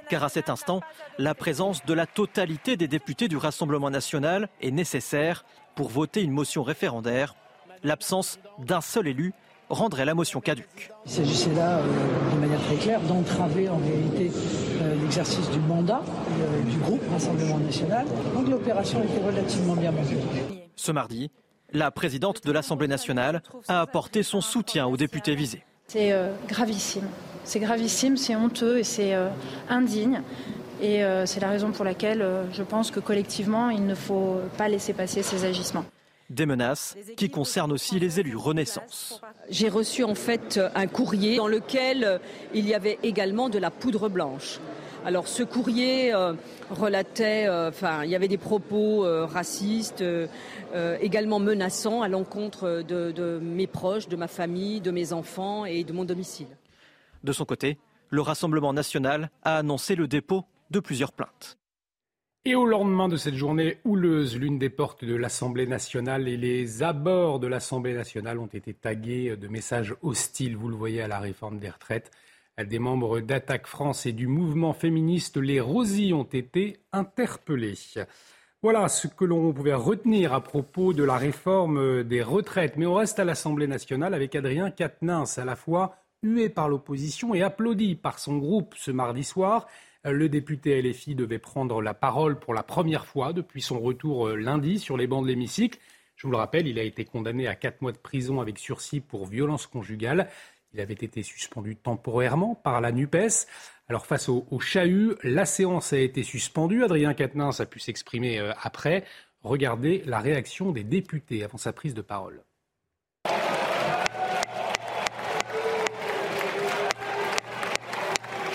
Car 0.09 0.23
à 0.23 0.29
cet 0.29 0.49
instant, 0.49 0.81
la 1.17 1.33
présence 1.33 1.85
de 1.85 1.93
la 1.93 2.05
totalité 2.05 2.75
des 2.75 2.87
députés 2.87 3.27
du 3.27 3.37
Rassemblement 3.37 3.89
national 3.89 4.49
est 4.61 4.71
nécessaire 4.71 5.45
pour 5.75 5.89
voter 5.89 6.21
une 6.21 6.31
motion 6.31 6.63
référendaire. 6.63 7.35
L'absence 7.83 8.39
d'un 8.59 8.81
seul 8.81 9.07
élu 9.07 9.33
rendrait 9.71 10.05
la 10.05 10.13
motion 10.13 10.41
caduque. 10.41 10.91
Il 11.05 11.11
s'agissait 11.11 11.53
là, 11.53 11.79
euh, 11.79 12.35
de 12.35 12.39
manière 12.39 12.61
très 12.61 12.75
claire, 12.75 12.99
d'entraver 13.01 13.69
en 13.69 13.77
réalité 13.77 14.31
euh, 14.81 14.95
l'exercice 15.01 15.49
du 15.49 15.59
mandat 15.59 16.01
euh, 16.03 16.69
du 16.69 16.77
groupe 16.77 17.01
Rassemblement 17.11 17.57
national. 17.57 18.05
Donc 18.35 18.47
l'opération 18.47 19.01
était 19.03 19.25
relativement 19.25 19.75
bien 19.75 19.91
montée. 19.91 20.17
Ce 20.75 20.91
mardi, 20.91 21.31
la 21.71 21.91
présidente 21.91 22.45
de 22.45 22.51
l'Assemblée 22.51 22.87
nationale 22.87 23.41
a 23.67 23.81
apporté 23.81 24.23
son 24.23 24.41
soutien 24.41 24.87
aux 24.87 24.97
députés 24.97 25.35
visés. 25.35 25.63
C'est 25.87 26.13
gravissime. 26.47 27.07
C'est 27.43 27.59
gravissime, 27.59 28.17
c'est 28.17 28.35
honteux 28.35 28.79
et 28.79 28.83
c'est 28.83 29.13
indigne. 29.69 30.21
Et 30.81 31.01
c'est 31.25 31.39
la 31.39 31.49
raison 31.49 31.71
pour 31.71 31.85
laquelle 31.85 32.25
je 32.51 32.63
pense 32.63 32.91
que 32.91 32.99
collectivement, 32.99 33.69
il 33.69 33.85
ne 33.85 33.95
faut 33.95 34.37
pas 34.57 34.67
laisser 34.67 34.93
passer 34.93 35.21
ces 35.21 35.45
agissements. 35.45 35.85
Des 36.31 36.45
menaces 36.45 36.95
qui 37.17 37.29
concernent 37.29 37.73
aussi 37.73 37.99
les 37.99 38.21
élus 38.21 38.37
Renaissance. 38.37 39.19
J'ai 39.49 39.67
reçu 39.67 40.05
en 40.05 40.15
fait 40.15 40.61
un 40.75 40.87
courrier 40.87 41.35
dans 41.35 41.47
lequel 41.49 42.05
euh, 42.05 42.17
il 42.53 42.65
y 42.65 42.73
avait 42.73 42.97
également 43.03 43.49
de 43.49 43.59
la 43.59 43.69
poudre 43.69 44.07
blanche. 44.07 44.61
Alors 45.03 45.27
ce 45.27 45.43
courrier 45.43 46.13
euh, 46.13 46.33
relatait, 46.69 47.47
euh, 47.47 47.67
enfin 47.67 48.05
il 48.05 48.11
y 48.11 48.15
avait 48.15 48.29
des 48.29 48.37
propos 48.37 49.05
racistes, 49.27 50.03
également 51.01 51.39
menaçants 51.39 52.01
à 52.01 52.07
l'encontre 52.07 52.81
de, 52.87 53.11
de 53.11 53.39
mes 53.41 53.67
proches, 53.67 54.07
de 54.07 54.15
ma 54.15 54.29
famille, 54.29 54.79
de 54.79 54.91
mes 54.91 55.11
enfants 55.11 55.65
et 55.65 55.83
de 55.83 55.91
mon 55.91 56.05
domicile. 56.05 56.47
De 57.25 57.33
son 57.33 57.43
côté, 57.43 57.77
le 58.09 58.21
Rassemblement 58.21 58.71
national 58.71 59.31
a 59.43 59.57
annoncé 59.57 59.95
le 59.95 60.07
dépôt 60.07 60.45
de 60.69 60.79
plusieurs 60.79 61.11
plaintes. 61.11 61.57
Et 62.43 62.55
au 62.55 62.65
lendemain 62.65 63.07
de 63.07 63.17
cette 63.17 63.35
journée 63.35 63.77
houleuse, 63.85 64.35
l'une 64.35 64.57
des 64.57 64.71
portes 64.71 65.05
de 65.05 65.13
l'Assemblée 65.13 65.67
nationale 65.67 66.27
et 66.27 66.37
les 66.37 66.81
abords 66.81 67.39
de 67.39 67.45
l'Assemblée 67.45 67.93
nationale 67.93 68.39
ont 68.39 68.47
été 68.47 68.73
tagués 68.73 69.37
de 69.37 69.47
messages 69.47 69.93
hostiles, 70.01 70.57
vous 70.57 70.67
le 70.67 70.75
voyez, 70.75 71.03
à 71.03 71.07
la 71.07 71.19
réforme 71.19 71.59
des 71.59 71.69
retraites. 71.69 72.09
Des 72.57 72.79
membres 72.79 73.19
d'Attaque 73.19 73.67
France 73.67 74.07
et 74.07 74.11
du 74.11 74.25
mouvement 74.25 74.73
féministe 74.73 75.37
Les 75.37 75.59
Rosies 75.59 76.13
ont 76.13 76.23
été 76.23 76.79
interpellés. 76.91 77.77
Voilà 78.63 78.89
ce 78.89 79.07
que 79.07 79.23
l'on 79.23 79.53
pouvait 79.53 79.75
retenir 79.75 80.33
à 80.33 80.41
propos 80.41 80.93
de 80.93 81.03
la 81.03 81.17
réforme 81.17 82.03
des 82.03 82.23
retraites. 82.23 82.75
Mais 82.75 82.87
on 82.87 82.95
reste 82.95 83.19
à 83.19 83.23
l'Assemblée 83.23 83.67
nationale 83.67 84.15
avec 84.15 84.33
Adrien 84.33 84.71
Quatennens, 84.71 85.37
à 85.37 85.45
la 85.45 85.55
fois 85.55 85.95
hué 86.23 86.49
par 86.49 86.69
l'opposition 86.69 87.35
et 87.35 87.43
applaudi 87.43 87.93
par 87.93 88.17
son 88.17 88.37
groupe 88.37 88.73
ce 88.77 88.89
mardi 88.89 89.23
soir. 89.23 89.67
Le 90.03 90.29
député 90.29 90.81
LFI 90.81 91.13
devait 91.13 91.37
prendre 91.37 91.79
la 91.79 91.93
parole 91.93 92.39
pour 92.39 92.55
la 92.55 92.63
première 92.63 93.05
fois 93.05 93.33
depuis 93.33 93.61
son 93.61 93.79
retour 93.79 94.29
euh, 94.29 94.35
lundi 94.35 94.79
sur 94.79 94.97
les 94.97 95.05
bancs 95.05 95.21
de 95.23 95.27
l'hémicycle. 95.27 95.77
Je 96.15 96.25
vous 96.25 96.31
le 96.31 96.37
rappelle, 96.37 96.67
il 96.67 96.79
a 96.79 96.83
été 96.83 97.05
condamné 97.05 97.47
à 97.47 97.53
quatre 97.53 97.83
mois 97.83 97.91
de 97.91 97.99
prison 97.99 98.41
avec 98.41 98.57
sursis 98.57 98.99
pour 98.99 99.27
violence 99.27 99.67
conjugale. 99.67 100.27
Il 100.73 100.79
avait 100.79 100.95
été 100.95 101.21
suspendu 101.21 101.75
temporairement 101.75 102.55
par 102.55 102.81
la 102.81 102.91
NUPES. 102.91 103.45
Alors 103.89 104.07
face 104.07 104.27
au, 104.27 104.59
chahut, 104.59 105.13
la 105.21 105.45
séance 105.45 105.93
a 105.93 105.99
été 105.99 106.23
suspendue. 106.23 106.83
Adrien 106.83 107.13
Quatennens 107.13 107.59
a 107.59 107.67
pu 107.67 107.79
s'exprimer 107.79 108.39
euh, 108.39 108.53
après. 108.63 109.03
Regardez 109.43 110.01
la 110.07 110.19
réaction 110.19 110.71
des 110.71 110.83
députés 110.83 111.43
avant 111.43 111.59
sa 111.59 111.73
prise 111.73 111.93
de 111.93 112.01
parole. 112.01 112.41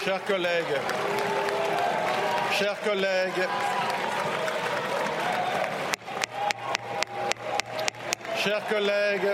Chers 0.05 0.25
collègues, 0.25 0.65
Chers 2.59 2.81
collègues, 2.81 3.47
chers 8.39 8.67
collègues, 8.67 9.29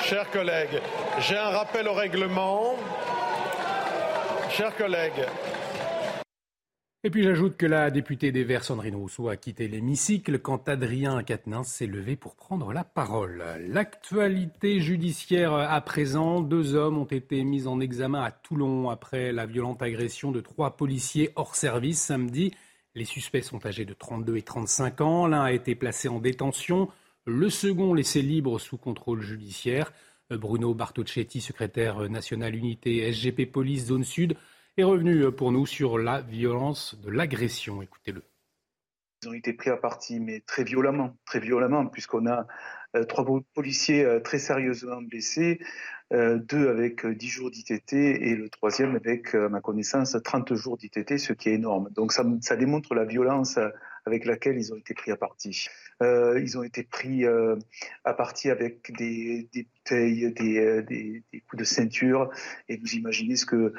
chers 0.00 0.30
collègues, 0.30 0.80
j'ai 1.18 1.36
un 1.36 1.50
rappel 1.50 1.86
au 1.86 1.92
règlement. 1.92 2.76
Chers 4.48 4.74
collègues, 4.76 5.26
et 7.06 7.10
puis 7.10 7.22
j'ajoute 7.22 7.58
que 7.58 7.66
la 7.66 7.90
députée 7.90 8.32
des 8.32 8.44
Verts, 8.44 8.64
Sandrine 8.64 8.96
Rousseau, 8.96 9.28
a 9.28 9.36
quitté 9.36 9.68
l'hémicycle 9.68 10.38
quand 10.38 10.70
Adrien 10.70 11.22
Quatennens 11.22 11.68
s'est 11.68 11.86
levé 11.86 12.16
pour 12.16 12.34
prendre 12.34 12.72
la 12.72 12.82
parole. 12.82 13.44
L'actualité 13.68 14.80
judiciaire 14.80 15.52
à 15.52 15.80
présent, 15.82 16.40
deux 16.40 16.74
hommes 16.74 16.96
ont 16.96 17.04
été 17.04 17.44
mis 17.44 17.66
en 17.66 17.78
examen 17.78 18.22
à 18.22 18.30
Toulon 18.30 18.88
après 18.88 19.32
la 19.32 19.44
violente 19.44 19.82
agression 19.82 20.32
de 20.32 20.40
trois 20.40 20.78
policiers 20.78 21.30
hors 21.36 21.56
service 21.56 22.00
samedi. 22.00 22.54
Les 22.94 23.04
suspects 23.04 23.42
sont 23.42 23.66
âgés 23.66 23.84
de 23.84 23.92
32 23.92 24.38
et 24.38 24.42
35 24.42 25.02
ans. 25.02 25.26
L'un 25.26 25.42
a 25.42 25.52
été 25.52 25.74
placé 25.74 26.08
en 26.08 26.20
détention, 26.20 26.88
le 27.26 27.50
second 27.50 27.92
laissé 27.92 28.22
libre 28.22 28.58
sous 28.58 28.78
contrôle 28.78 29.20
judiciaire. 29.20 29.92
Bruno 30.30 30.72
Bartocchetti, 30.72 31.42
secrétaire 31.42 32.08
national 32.08 32.54
unité 32.54 33.12
SGP 33.12 33.44
Police 33.44 33.86
Zone 33.88 34.04
Sud, 34.04 34.36
est 34.76 34.84
revenu 34.84 35.22
euh, 35.22 35.30
pour 35.30 35.52
nous 35.52 35.66
sur 35.66 35.98
la 35.98 36.20
violence 36.20 36.96
de 37.00 37.10
l'agression. 37.10 37.82
Écoutez-le. 37.82 38.22
Ils 39.22 39.28
ont 39.28 39.32
été 39.32 39.52
pris 39.52 39.70
à 39.70 39.76
partie, 39.76 40.20
mais 40.20 40.40
très 40.40 40.64
violemment, 40.64 41.16
très 41.24 41.40
violemment, 41.40 41.86
puisqu'on 41.86 42.26
a 42.26 42.46
euh, 42.96 43.04
trois 43.04 43.24
policiers 43.54 44.04
euh, 44.04 44.20
très 44.20 44.38
sérieusement 44.38 45.00
blessés, 45.00 45.60
deux 46.12 46.68
avec 46.68 47.04
10 47.04 47.28
jours 47.28 47.50
d'ITT 47.50 47.92
et 47.94 48.36
le 48.36 48.48
troisième 48.48 48.94
avec, 48.94 49.34
à 49.34 49.48
ma 49.48 49.60
connaissance, 49.60 50.16
30 50.22 50.54
jours 50.54 50.76
d'ITT, 50.76 51.18
ce 51.18 51.32
qui 51.32 51.48
est 51.48 51.54
énorme. 51.54 51.88
Donc 51.90 52.12
ça, 52.12 52.22
démontre 52.56 52.94
la 52.94 53.04
violence 53.04 53.58
avec 54.04 54.24
laquelle 54.24 54.56
ils 54.56 54.72
ont 54.72 54.76
été 54.76 54.94
pris 54.94 55.10
à 55.10 55.16
partie. 55.16 55.66
ils 56.02 56.56
ont 56.56 56.62
été 56.62 56.84
pris 56.84 57.24
à 58.04 58.14
partie 58.14 58.50
avec 58.50 58.92
des, 58.96 59.48
bouteilles, 59.54 60.32
des 60.34 61.24
coups 61.48 61.58
de 61.58 61.64
ceinture, 61.64 62.30
et 62.68 62.76
vous 62.76 62.94
imaginez 62.94 63.34
ce 63.34 63.46
que 63.46 63.74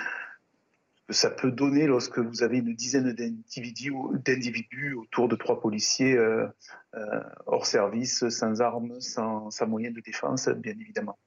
ça 1.10 1.30
peut 1.30 1.52
donner 1.52 1.86
lorsque 1.88 2.20
vous 2.20 2.44
avez 2.44 2.58
une 2.58 2.74
dizaine 2.74 3.14
d'individus 3.14 4.94
autour 4.94 5.28
de 5.28 5.36
trois 5.36 5.60
policiers 5.60 6.18
euh, 6.18 6.48
euh, 6.96 7.22
hors 7.46 7.66
service, 7.66 8.28
sans 8.30 8.62
armes, 8.62 9.00
sans, 9.00 9.52
sans 9.52 9.68
moyens 9.68 9.96
de 9.96 10.02
défense, 10.02 10.50
bien 10.50 10.74
évidemment. 10.80 11.18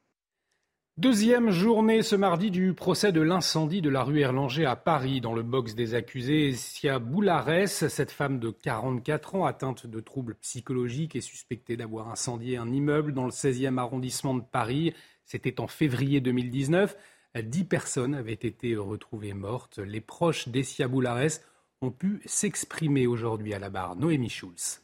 Deuxième 0.99 1.51
journée 1.51 2.03
ce 2.03 2.17
mardi 2.17 2.51
du 2.51 2.75
procès 2.75 3.13
de 3.13 3.21
l'incendie 3.21 3.81
de 3.81 3.89
la 3.89 4.03
rue 4.03 4.19
Erlanger 4.19 4.67
à 4.67 4.75
Paris. 4.75 5.21
Dans 5.21 5.33
le 5.33 5.45
box 5.45 5.77
des 5.77 5.95
accusés, 5.95 6.55
Sia 6.55 6.99
Boulares, 6.99 7.69
cette 7.69 8.11
femme 8.11 8.41
de 8.41 8.51
44 8.51 9.37
ans 9.37 9.45
atteinte 9.45 9.87
de 9.87 10.01
troubles 10.01 10.35
psychologiques 10.41 11.15
et 11.15 11.21
suspectée 11.21 11.77
d'avoir 11.77 12.11
incendié 12.11 12.57
un 12.57 12.73
immeuble 12.73 13.13
dans 13.13 13.27
le 13.27 13.31
16e 13.31 13.79
arrondissement 13.79 14.35
de 14.35 14.43
Paris. 14.43 14.93
C'était 15.25 15.61
en 15.61 15.69
février 15.69 16.21
2019. 16.21 16.97
Dix 17.37 17.65
personnes 17.65 18.15
avaient 18.15 18.33
été 18.33 18.77
retrouvées 18.77 19.35
mortes. 19.35 19.79
Les 19.79 20.01
proches 20.01 20.49
d'Essia 20.49 20.89
Boulares 20.89 21.41
ont 21.83 21.91
pu 21.91 22.21
s'exprimer 22.25 23.07
aujourd'hui 23.07 23.55
à 23.55 23.59
la 23.59 23.71
barre. 23.71 23.97
Noémie 23.97 24.31
Schulz. 24.31 24.81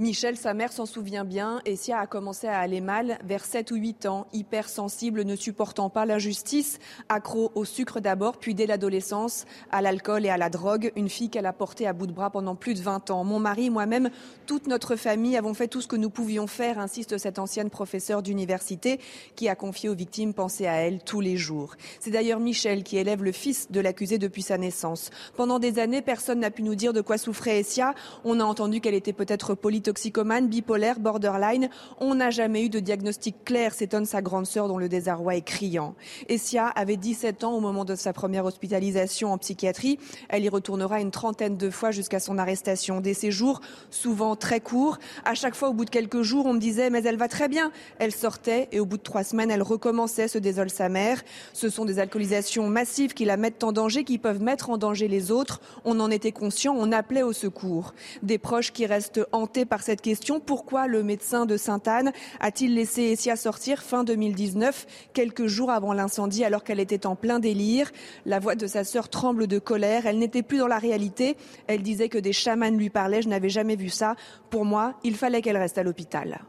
Michel, 0.00 0.38
sa 0.38 0.54
mère, 0.54 0.72
s'en 0.72 0.86
souvient 0.86 1.26
bien. 1.26 1.60
Essia 1.66 1.98
a 1.98 2.06
commencé 2.06 2.46
à 2.46 2.58
aller 2.58 2.80
mal 2.80 3.18
vers 3.22 3.44
7 3.44 3.70
ou 3.70 3.74
8 3.74 4.06
ans, 4.06 4.26
hypersensible, 4.32 5.24
ne 5.24 5.36
supportant 5.36 5.90
pas 5.90 6.06
la 6.06 6.18
justice, 6.18 6.78
accro 7.10 7.52
au 7.54 7.66
sucre 7.66 8.00
d'abord, 8.00 8.38
puis 8.38 8.54
dès 8.54 8.64
l'adolescence, 8.64 9.44
à 9.70 9.82
l'alcool 9.82 10.24
et 10.24 10.30
à 10.30 10.38
la 10.38 10.48
drogue. 10.48 10.90
Une 10.96 11.10
fille 11.10 11.28
qu'elle 11.28 11.44
a 11.44 11.52
portée 11.52 11.86
à 11.86 11.92
bout 11.92 12.06
de 12.06 12.12
bras 12.12 12.30
pendant 12.30 12.54
plus 12.54 12.72
de 12.72 12.80
20 12.80 13.10
ans. 13.10 13.24
Mon 13.24 13.40
mari, 13.40 13.68
moi-même, 13.68 14.08
toute 14.46 14.68
notre 14.68 14.96
famille 14.96 15.36
avons 15.36 15.52
fait 15.52 15.68
tout 15.68 15.82
ce 15.82 15.86
que 15.86 15.96
nous 15.96 16.08
pouvions 16.08 16.46
faire, 16.46 16.78
insiste 16.78 17.18
cette 17.18 17.38
ancienne 17.38 17.68
professeure 17.68 18.22
d'université 18.22 19.00
qui 19.36 19.50
a 19.50 19.54
confié 19.54 19.90
aux 19.90 19.94
victimes 19.94 20.32
penser 20.32 20.66
à 20.66 20.76
elle 20.76 21.04
tous 21.04 21.20
les 21.20 21.36
jours. 21.36 21.74
C'est 21.98 22.10
d'ailleurs 22.10 22.40
Michel 22.40 22.84
qui 22.84 22.96
élève 22.96 23.22
le 23.22 23.32
fils 23.32 23.70
de 23.70 23.80
l'accusé 23.80 24.16
depuis 24.16 24.40
sa 24.40 24.56
naissance. 24.56 25.10
Pendant 25.36 25.58
des 25.58 25.78
années, 25.78 26.00
personne 26.00 26.40
n'a 26.40 26.50
pu 26.50 26.62
nous 26.62 26.74
dire 26.74 26.94
de 26.94 27.02
quoi 27.02 27.18
souffrait 27.18 27.58
Essia. 27.58 27.94
On 28.24 28.40
a 28.40 28.44
entendu 28.44 28.80
qu'elle 28.80 28.94
était 28.94 29.12
peut-être 29.12 29.54
politique 29.54 29.89
toxicomane, 29.90 30.46
bipolaire, 30.46 31.00
borderline. 31.00 31.68
On 31.98 32.14
n'a 32.14 32.30
jamais 32.30 32.64
eu 32.64 32.68
de 32.68 32.78
diagnostic 32.78 33.44
clair, 33.44 33.74
s'étonne 33.74 34.06
sa 34.06 34.22
grande 34.22 34.46
sœur 34.46 34.68
dont 34.68 34.78
le 34.78 34.88
désarroi 34.88 35.34
est 35.34 35.42
criant. 35.42 35.96
Essia 36.28 36.68
avait 36.68 36.96
17 36.96 37.42
ans 37.42 37.54
au 37.54 37.60
moment 37.60 37.84
de 37.84 37.96
sa 37.96 38.12
première 38.12 38.44
hospitalisation 38.44 39.32
en 39.32 39.38
psychiatrie. 39.38 39.98
Elle 40.28 40.44
y 40.44 40.48
retournera 40.48 41.00
une 41.00 41.10
trentaine 41.10 41.56
de 41.56 41.70
fois 41.70 41.90
jusqu'à 41.90 42.20
son 42.20 42.38
arrestation. 42.38 43.00
Des 43.00 43.14
séjours 43.14 43.60
souvent 43.90 44.36
très 44.36 44.60
courts. 44.60 44.98
À 45.24 45.34
chaque 45.34 45.56
fois, 45.56 45.70
au 45.70 45.72
bout 45.72 45.84
de 45.84 45.90
quelques 45.90 46.22
jours, 46.22 46.46
on 46.46 46.52
me 46.52 46.60
disait 46.60 46.88
mais 46.88 47.02
elle 47.02 47.16
va 47.16 47.26
très 47.26 47.48
bien. 47.48 47.72
Elle 47.98 48.12
sortait 48.12 48.68
et 48.70 48.78
au 48.78 48.86
bout 48.86 48.96
de 48.96 49.02
trois 49.02 49.24
semaines, 49.24 49.50
elle 49.50 49.62
recommençait, 49.62 50.28
se 50.28 50.38
désole 50.38 50.70
sa 50.70 50.88
mère. 50.88 51.20
Ce 51.52 51.68
sont 51.68 51.84
des 51.84 51.98
alcoolisations 51.98 52.68
massives 52.68 53.12
qui 53.12 53.24
la 53.24 53.36
mettent 53.36 53.64
en 53.64 53.72
danger, 53.72 54.04
qui 54.04 54.18
peuvent 54.18 54.40
mettre 54.40 54.70
en 54.70 54.78
danger 54.78 55.08
les 55.08 55.32
autres. 55.32 55.60
On 55.84 55.98
en 55.98 56.12
était 56.12 56.30
conscient, 56.30 56.76
on 56.78 56.92
appelait 56.92 57.24
au 57.24 57.32
secours. 57.32 57.92
Des 58.22 58.38
proches 58.38 58.72
qui 58.72 58.86
restent 58.86 59.26
hantés 59.32 59.64
par 59.64 59.79
cette 59.82 60.00
question. 60.00 60.40
Pourquoi 60.40 60.86
le 60.86 61.02
médecin 61.02 61.46
de 61.46 61.56
Sainte-Anne 61.56 62.12
a-t-il 62.40 62.74
laissé 62.74 63.02
Essia 63.02 63.36
sortir 63.36 63.82
fin 63.82 64.04
2019, 64.04 64.86
quelques 65.12 65.46
jours 65.46 65.70
avant 65.70 65.92
l'incendie, 65.92 66.44
alors 66.44 66.64
qu'elle 66.64 66.80
était 66.80 67.06
en 67.06 67.16
plein 67.16 67.38
délire? 67.38 67.90
La 68.26 68.38
voix 68.38 68.54
de 68.54 68.66
sa 68.66 68.84
sœur 68.84 69.08
tremble 69.08 69.46
de 69.46 69.58
colère. 69.58 70.06
Elle 70.06 70.18
n'était 70.18 70.42
plus 70.42 70.58
dans 70.58 70.66
la 70.66 70.78
réalité. 70.78 71.36
Elle 71.66 71.82
disait 71.82 72.08
que 72.08 72.18
des 72.18 72.32
chamans 72.32 72.76
lui 72.76 72.90
parlaient. 72.90 73.22
Je 73.22 73.28
n'avais 73.28 73.48
jamais 73.48 73.76
vu 73.76 73.88
ça. 73.88 74.16
Pour 74.50 74.64
moi, 74.64 74.94
il 75.04 75.16
fallait 75.16 75.42
qu'elle 75.42 75.56
reste 75.56 75.78
à 75.78 75.82
l'hôpital. 75.82 76.40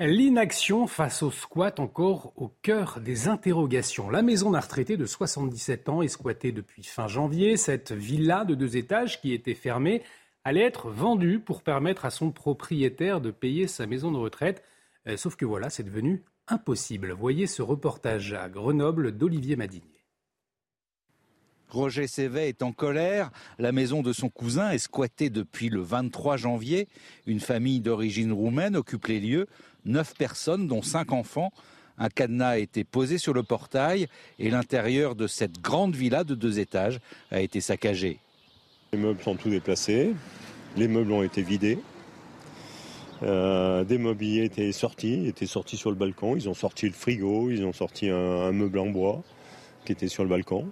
L'inaction 0.00 0.88
face 0.88 1.22
au 1.22 1.30
squat 1.30 1.78
encore 1.78 2.32
au 2.34 2.48
cœur 2.48 2.98
des 3.00 3.28
interrogations. 3.28 4.10
La 4.10 4.22
maison 4.22 4.50
d'un 4.50 4.58
retraité 4.58 4.96
de 4.96 5.06
77 5.06 5.88
ans 5.88 6.02
est 6.02 6.08
squattée 6.08 6.50
depuis 6.50 6.82
fin 6.82 7.06
janvier. 7.06 7.56
Cette 7.56 7.92
villa 7.92 8.44
de 8.44 8.56
deux 8.56 8.76
étages 8.76 9.20
qui 9.20 9.32
était 9.32 9.54
fermée 9.54 10.02
allait 10.44 10.62
être 10.62 10.90
vendu 10.90 11.40
pour 11.40 11.62
permettre 11.62 12.04
à 12.04 12.10
son 12.10 12.30
propriétaire 12.30 13.20
de 13.20 13.30
payer 13.30 13.66
sa 13.66 13.86
maison 13.86 14.12
de 14.12 14.18
retraite. 14.18 14.62
Euh, 15.08 15.16
sauf 15.16 15.36
que 15.36 15.44
voilà, 15.44 15.70
c'est 15.70 15.82
devenu 15.82 16.22
impossible. 16.48 17.12
Voyez 17.12 17.46
ce 17.46 17.62
reportage 17.62 18.34
à 18.34 18.48
Grenoble 18.48 19.12
d'Olivier 19.12 19.56
Madinier. 19.56 19.88
Roger 21.70 22.06
Sévet 22.06 22.48
est 22.48 22.62
en 22.62 22.72
colère. 22.72 23.30
La 23.58 23.72
maison 23.72 24.02
de 24.02 24.12
son 24.12 24.28
cousin 24.28 24.70
est 24.70 24.78
squattée 24.78 25.30
depuis 25.30 25.70
le 25.70 25.80
23 25.80 26.36
janvier. 26.36 26.88
Une 27.26 27.40
famille 27.40 27.80
d'origine 27.80 28.32
roumaine 28.32 28.76
occupe 28.76 29.06
les 29.06 29.18
lieux. 29.18 29.48
Neuf 29.84 30.14
personnes, 30.14 30.68
dont 30.68 30.82
cinq 30.82 31.12
enfants. 31.12 31.52
Un 31.98 32.08
cadenas 32.08 32.50
a 32.50 32.58
été 32.58 32.84
posé 32.84 33.18
sur 33.18 33.32
le 33.32 33.42
portail 33.42 34.08
et 34.38 34.50
l'intérieur 34.50 35.14
de 35.14 35.26
cette 35.26 35.60
grande 35.60 35.94
villa 35.94 36.24
de 36.24 36.34
deux 36.34 36.58
étages 36.58 37.00
a 37.30 37.40
été 37.40 37.60
saccagé. 37.60 38.20
Les 38.94 39.00
meubles 39.00 39.24
sont 39.24 39.34
tous 39.34 39.50
déplacés, 39.50 40.14
les 40.76 40.86
meubles 40.86 41.10
ont 41.10 41.24
été 41.24 41.42
vidés. 41.42 41.80
des 43.22 43.98
mobiliers 43.98 44.44
étaient 44.44 44.70
sortis, 44.70 45.26
étaient 45.26 45.46
sortis 45.46 45.76
sur 45.76 45.90
le 45.90 45.96
balcon. 45.96 46.36
Ils 46.36 46.48
ont 46.48 46.54
sorti 46.54 46.86
le 46.86 46.92
frigo, 46.92 47.50
ils 47.50 47.64
ont 47.64 47.72
sorti 47.72 48.08
un, 48.08 48.52
meuble 48.52 48.78
en 48.78 48.86
bois 48.86 49.24
qui 49.84 49.90
était 49.90 50.06
sur 50.06 50.22
le 50.22 50.28
balcon. 50.28 50.68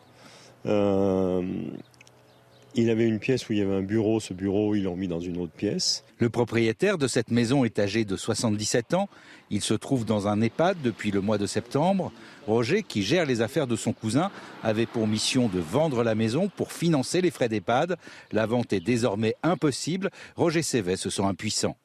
Il 2.75 2.88
avait 2.88 3.07
une 3.07 3.19
pièce 3.19 3.49
où 3.49 3.52
il 3.52 3.59
y 3.59 3.62
avait 3.62 3.75
un 3.75 3.83
bureau. 3.83 4.19
Ce 4.19 4.33
bureau, 4.33 4.75
ils 4.75 4.85
l'ont 4.85 4.97
mis 4.97 5.09
dans 5.09 5.21
une 5.21 5.37
autre 5.37 5.52
pièce. 5.52 6.05
Le 6.19 6.31
propriétaire 6.31 6.97
de 6.97 7.07
cette 7.07 7.31
maison 7.31 7.64
est 7.64 7.79
âgé 7.79 8.07
de 8.07 8.17
77 8.17 8.95
ans. 8.95 9.11
Il 9.50 9.61
se 9.61 9.75
trouve 9.75 10.07
dans 10.07 10.26
un 10.26 10.41
EHPAD 10.41 10.79
depuis 10.83 11.11
le 11.11 11.21
mois 11.21 11.37
de 11.37 11.47
septembre. 11.47 12.12
Roger, 12.47 12.83
qui 12.83 13.02
gère 13.02 13.26
les 13.26 13.43
affaires 13.43 13.67
de 13.67 13.76
son 13.76 13.93
cousin, 13.93 14.31
avait 14.62 14.87
pour 14.87 15.07
mission 15.07 15.49
de 15.49 15.61
vendre 15.61 16.02
la 16.02 16.14
maison 16.14 16.49
pour 16.49 16.73
financer 16.73 17.21
les 17.21 17.31
frais 17.31 17.50
d'EHPAD. 17.50 17.97
La 18.33 18.47
vente 18.47 18.73
est 18.73 18.81
désormais 18.81 19.35
impossible. 19.43 20.11
Roger 20.37 20.62
Sévet 20.62 20.97
se 20.97 21.11
sent 21.11 21.25
impuissant. 21.25 21.76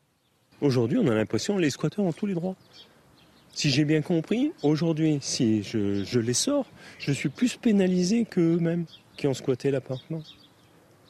Aujourd'hui, 0.61 0.97
on 0.99 1.07
a 1.07 1.13
l'impression 1.13 1.57
que 1.57 1.61
les 1.61 1.69
squatteurs 1.69 2.05
ont 2.05 2.13
tous 2.13 2.27
les 2.27 2.33
droits. 2.33 2.55
Si 3.51 3.69
j'ai 3.71 3.83
bien 3.83 4.01
compris, 4.01 4.51
aujourd'hui, 4.63 5.17
si 5.19 5.63
je, 5.63 6.03
je 6.03 6.19
les 6.19 6.33
sors, 6.33 6.65
je 6.99 7.11
suis 7.11 7.29
plus 7.29 7.57
pénalisé 7.57 8.23
qu'eux-mêmes 8.23 8.85
qui 9.17 9.27
ont 9.27 9.33
squatté 9.33 9.71
l'appartement. 9.71 10.21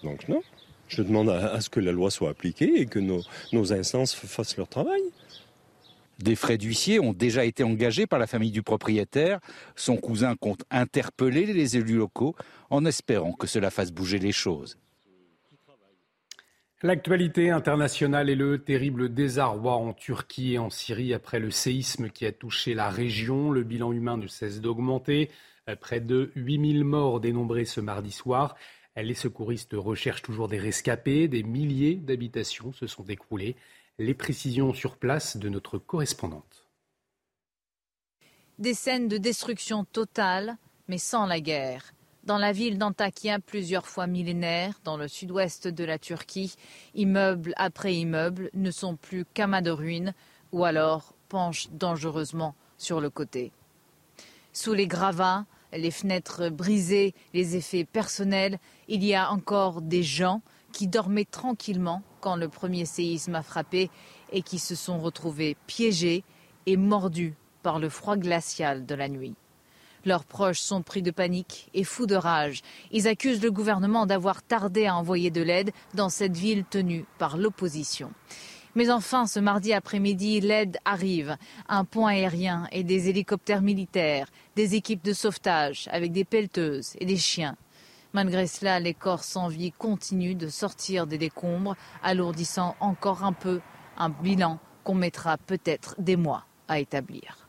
Donc 0.04 0.28
non, 0.30 0.42
je 0.88 1.02
demande 1.02 1.30
à, 1.30 1.60
ce 1.62 1.70
que 1.70 1.80
la 1.80 1.92
loi 1.92 2.12
soit 2.12 2.30
appliquée 2.30 2.82
et 2.82 2.86
que 2.86 3.00
nos, 3.00 3.22
nos 3.54 3.74
instances 3.74 4.14
fassent 4.14 4.58
leur 4.58 4.68
travail. 4.68 5.02
Des 6.20 6.36
frais 6.36 6.58
d'huissier 6.58 7.00
ont 7.00 7.14
déjà 7.14 7.46
été 7.46 7.64
engagés 7.64 8.08
par 8.08 8.18
la 8.18 8.26
famille 8.26 8.52
du 8.52 8.64
propriétaire. 8.64 9.40
Son 9.76 9.98
cousin 9.98 10.36
compte 10.36 10.64
interpeller 10.72 11.46
les 11.46 11.78
élus 11.78 11.98
locaux 11.98 12.36
en 12.70 12.86
espérant 12.86 13.34
que 13.34 13.46
cela 13.46 13.70
fasse 13.70 13.92
bouger 13.92 14.18
les 14.18 14.32
choses. 14.32 14.78
L'actualité 16.84 17.50
internationale 17.50 18.30
et 18.30 18.36
le 18.36 18.60
terrible 18.60 19.12
désarroi 19.12 19.74
en 19.74 19.94
Turquie 19.94 20.54
et 20.54 20.58
en 20.60 20.70
Syrie 20.70 21.14
après 21.14 21.40
le 21.40 21.50
séisme 21.50 22.10
qui 22.10 22.26
a 22.26 22.32
touché 22.32 22.74
la 22.76 22.90
région. 22.90 23.52
Le 23.52 23.64
bilan 23.64 23.92
humain 23.92 24.18
ne 24.18 24.28
cesse 24.28 24.62
d'augmenter. 24.62 25.30
Près 25.82 26.00
de 26.00 26.32
8000 26.36 26.84
morts 26.84 27.20
dénombrés 27.20 27.66
ce 27.66 27.82
mardi 27.82 28.12
soir. 28.12 28.56
Les 29.04 29.14
secouristes 29.14 29.76
recherchent 29.76 30.24
toujours 30.24 30.48
des 30.48 30.58
rescapés. 30.58 31.28
Des 31.28 31.44
milliers 31.44 31.96
d'habitations 31.96 32.74
se 32.74 32.88
sont 32.88 33.06
écroulées. 33.06 33.56
Les 34.00 34.16
précisions 34.16 34.74
sur 34.74 34.98
place 34.98 35.38
de 35.38 35.50
notre 35.50 35.78
correspondante. 35.78 36.68
Des 38.58 38.74
scènes 38.74 39.08
de 39.08 39.18
destruction 39.18 39.86
totale, 39.86 40.58
mais 40.88 40.98
sans 40.98 41.28
la 41.28 41.40
guerre. 41.40 41.94
Dans 42.24 42.40
la 42.40 42.52
ville 42.52 42.80
d'Antakya, 42.80 43.40
plusieurs 43.40 43.88
fois 43.88 44.08
millénaire, 44.08 44.80
dans 44.84 44.98
le 44.98 45.08
sud-ouest 45.08 45.68
de 45.68 45.84
la 45.84 46.00
Turquie, 46.00 46.56
immeuble 46.96 47.54
après 47.56 47.96
immeuble 47.96 48.50
ne 48.54 48.72
sont 48.72 48.96
plus 48.96 49.26
qu'amas 49.34 49.62
de 49.62 49.72
ruines 49.72 50.14
ou 50.52 50.66
alors 50.66 51.14
penchent 51.30 51.70
dangereusement 51.72 52.56
sur 52.78 53.00
le 53.00 53.10
côté. 53.12 53.52
Sous 54.54 54.74
les 54.74 54.88
gravats, 54.88 55.46
les 55.74 55.92
fenêtres 55.92 56.50
brisées, 56.50 57.14
les 57.34 57.56
effets 57.56 57.86
personnels, 57.86 58.60
il 58.88 59.04
y 59.04 59.14
a 59.14 59.32
encore 59.32 59.82
des 59.82 60.04
gens 60.04 60.42
qui 60.72 60.88
dormaient 60.88 61.26
tranquillement 61.26 62.04
quand 62.22 62.36
le 62.36 62.50
premier 62.50 62.86
séisme 62.86 63.36
a 63.36 63.44
frappé 63.44 63.90
et 64.32 64.42
qui 64.42 64.60
se 64.60 64.76
sont 64.76 65.00
retrouvés 65.00 65.56
piégés 65.68 66.24
et 66.66 66.78
mordus 66.78 67.36
par 67.64 67.80
le 67.80 67.90
froid 67.90 68.18
glacial 68.18 68.86
de 68.86 68.96
la 68.96 69.10
nuit. 69.10 69.36
Leurs 70.06 70.26
proches 70.26 70.60
sont 70.60 70.84
pris 70.84 71.02
de 71.02 71.12
panique 71.12 71.70
et 71.74 71.84
fous 71.84 72.06
de 72.06 72.16
rage. 72.16 72.62
Ils 72.92 73.08
accusent 73.08 73.42
le 73.42 73.52
gouvernement 73.52 74.06
d'avoir 74.06 74.42
tardé 74.42 74.86
à 74.86 74.96
envoyer 74.96 75.32
de 75.32 75.42
l'aide 75.42 75.72
dans 75.96 76.10
cette 76.10 76.38
ville 76.38 76.64
tenue 76.64 77.06
par 77.18 77.38
l'opposition. 77.38 78.12
Mais 78.78 78.92
enfin, 78.92 79.26
ce 79.26 79.40
mardi 79.40 79.74
après-midi, 79.74 80.40
l'aide 80.40 80.78
arrive. 80.86 81.36
Un 81.68 81.84
pont 81.84 82.06
aérien 82.06 82.68
et 82.72 82.84
des 82.84 83.10
hélicoptères 83.10 83.64
militaires, 83.64 84.28
des 84.56 84.76
équipes 84.76 85.04
de 85.04 85.14
sauvetage 85.14 85.90
avec 85.92 86.12
des 86.12 86.24
pelleteuses 86.24 86.96
et 87.00 87.06
des 87.08 87.18
chiens. 87.18 87.56
Malgré 88.14 88.46
cela, 88.46 88.80
les 88.80 88.94
corps 88.94 89.24
sans 89.24 89.48
vie 89.48 89.72
continuent 89.72 90.38
de 90.38 90.48
sortir 90.48 91.08
des 91.08 91.18
décombres, 91.18 91.76
alourdissant 92.04 92.76
encore 92.80 93.24
un 93.24 93.34
peu 93.34 93.62
un 93.98 94.10
bilan 94.10 94.60
qu'on 94.84 94.94
mettra 94.94 95.38
peut-être 95.38 95.96
des 95.98 96.16
mois 96.16 96.46
à 96.68 96.78
établir. 96.78 97.47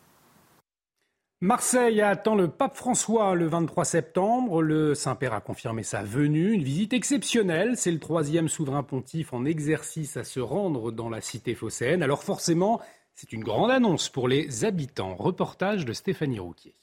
Marseille 1.41 2.01
attend 2.01 2.35
le 2.35 2.49
pape 2.49 2.75
François 2.75 3.37
le 3.37 3.47
23 3.47 3.85
septembre. 3.85 4.61
Le 4.61 4.97
Saint-Père 4.97 5.35
a 5.35 5.41
confirmé 5.41 5.85
sa 5.85 6.03
venue, 6.03 6.53
une 6.53 6.65
visite 6.65 6.93
exceptionnelle. 6.93 7.77
C'est 7.77 7.93
le 7.93 8.01
troisième 8.01 8.49
souverain 8.49 8.83
pontife 8.83 9.33
en 9.33 9.45
exercice 9.45 10.17
à 10.17 10.25
se 10.25 10.41
rendre 10.41 10.91
dans 10.91 11.09
la 11.09 11.21
cité 11.21 11.55
phocéenne. 11.55 12.03
Alors 12.03 12.25
forcément, 12.25 12.81
c'est 13.15 13.33
une 13.33 13.45
grande 13.45 13.71
annonce 13.71 14.09
pour 14.09 14.27
les 14.27 14.65
habitants. 14.65 15.15
Reportage 15.15 15.85
de 15.85 15.93
Stéphanie 15.93 16.41
Rouquier. 16.41 16.75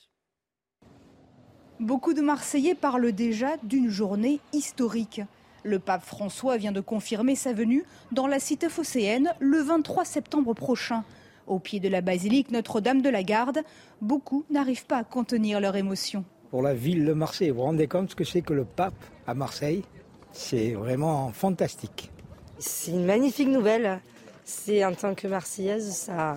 Beaucoup 1.82 2.14
de 2.14 2.22
Marseillais 2.22 2.76
parlent 2.76 3.12
déjà 3.12 3.58
d'une 3.62 3.90
journée 3.90 4.40
historique. 4.54 5.20
Le 5.64 5.80
pape 5.80 6.06
François 6.06 6.56
vient 6.56 6.72
de 6.72 6.80
confirmer 6.80 7.36
sa 7.36 7.52
venue 7.52 7.84
dans 8.14 8.28
la 8.28 8.40
cité 8.40 8.70
phocéenne 8.70 9.34
le 9.42 9.58
23 9.58 10.06
septembre 10.06 10.54
prochain. 10.54 11.04
Au 11.48 11.60
pied 11.60 11.80
de 11.80 11.90
la 11.90 12.02
basilique 12.02 12.52
Notre-Dame 12.52 13.02
de 13.02 13.10
la 13.10 13.24
Garde, 13.24 13.60
beaucoup 14.02 14.46
n'arrivent 14.50 14.86
pas 14.86 14.98
à 14.98 15.04
contenir 15.04 15.60
leur 15.60 15.76
émotion. 15.76 16.26
Pour 16.50 16.62
la 16.62 16.74
ville 16.74 17.06
de 17.06 17.14
Marseille, 17.14 17.50
vous 17.50 17.58
vous 17.58 17.64
rendez 17.64 17.88
compte 17.88 18.12
ce 18.12 18.16
que 18.16 18.24
c'est 18.24 18.42
que 18.42 18.54
le 18.54 18.66
pape 18.66 18.94
à 19.28 19.34
Marseille? 19.34 19.84
C'est 20.32 20.72
vraiment 20.72 21.32
fantastique. 21.32 22.12
C'est 22.58 22.92
une 22.92 23.06
magnifique 23.06 23.48
nouvelle. 23.48 24.00
C'est 24.44 24.84
en 24.86 24.94
tant 24.94 25.16
que 25.16 25.28
Marseillaise, 25.28 25.92
ça. 25.92 26.36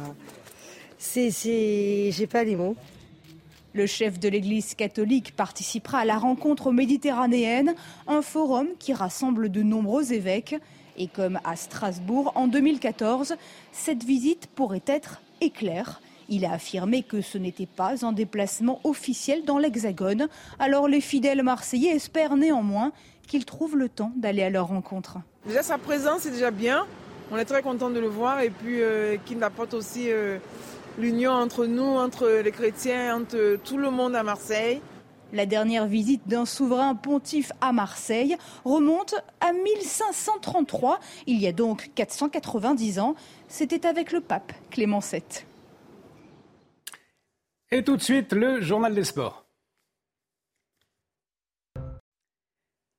C'est. 0.98 1.30
J'ai 1.30 2.26
pas 2.26 2.44
les 2.44 2.56
mots. 2.56 2.76
Le 3.74 3.86
chef 3.86 4.18
de 4.18 4.28
l'Église 4.28 4.74
catholique 4.74 5.36
participera 5.36 5.98
à 5.98 6.04
la 6.04 6.18
rencontre 6.18 6.72
méditerranéenne, 6.72 7.74
un 8.06 8.22
forum 8.22 8.68
qui 8.78 8.94
rassemble 8.94 9.50
de 9.50 9.62
nombreux 9.62 10.12
évêques. 10.12 10.56
Et 10.98 11.06
comme 11.06 11.38
à 11.44 11.54
Strasbourg 11.54 12.32
en 12.34 12.48
2014, 12.48 13.36
cette 13.70 14.02
visite 14.02 14.48
pourrait 14.48 14.82
être 14.86 15.20
éclair. 15.40 16.00
Il 16.28 16.44
a 16.44 16.52
affirmé 16.52 17.04
que 17.04 17.22
ce 17.22 17.38
n'était 17.38 17.66
pas 17.66 18.04
un 18.04 18.12
déplacement 18.12 18.80
officiel 18.82 19.44
dans 19.44 19.58
l'Hexagone. 19.58 20.28
Alors 20.58 20.88
les 20.88 21.00
fidèles 21.00 21.42
marseillais 21.42 21.94
espèrent 21.94 22.36
néanmoins 22.36 22.92
qu'il 23.28 23.44
trouve 23.44 23.76
le 23.76 23.88
temps 23.88 24.12
d'aller 24.16 24.42
à 24.42 24.50
leur 24.50 24.66
rencontre. 24.66 25.18
Déjà 25.46 25.62
sa 25.62 25.78
présence 25.78 26.26
est 26.26 26.32
déjà 26.32 26.50
bien. 26.50 26.84
On 27.30 27.36
est 27.36 27.44
très 27.44 27.62
content 27.62 27.90
de 27.90 28.00
le 28.00 28.08
voir 28.08 28.40
et 28.40 28.50
puis 28.50 28.82
euh, 28.82 29.16
qu'il 29.24 29.42
apporte 29.44 29.74
aussi 29.74 30.10
euh, 30.10 30.38
l'union 30.98 31.30
entre 31.30 31.66
nous, 31.66 31.84
entre 31.84 32.28
les 32.42 32.50
chrétiens, 32.50 33.16
entre 33.20 33.56
tout 33.64 33.78
le 33.78 33.90
monde 33.90 34.16
à 34.16 34.24
Marseille. 34.24 34.80
La 35.32 35.44
dernière 35.44 35.86
visite 35.86 36.26
d'un 36.26 36.46
souverain 36.46 36.94
pontife 36.94 37.52
à 37.60 37.72
Marseille 37.72 38.36
remonte 38.64 39.14
à 39.40 39.52
1533, 39.52 41.00
il 41.26 41.38
y 41.38 41.46
a 41.46 41.52
donc 41.52 41.90
490 41.94 42.98
ans. 42.98 43.14
C'était 43.46 43.86
avec 43.86 44.12
le 44.12 44.20
pape 44.20 44.52
Clément 44.70 45.00
VII. 45.00 45.22
Et 47.70 47.84
tout 47.84 47.96
de 47.98 48.02
suite, 48.02 48.32
le 48.32 48.62
journal 48.62 48.94
des 48.94 49.04
sports. 49.04 49.44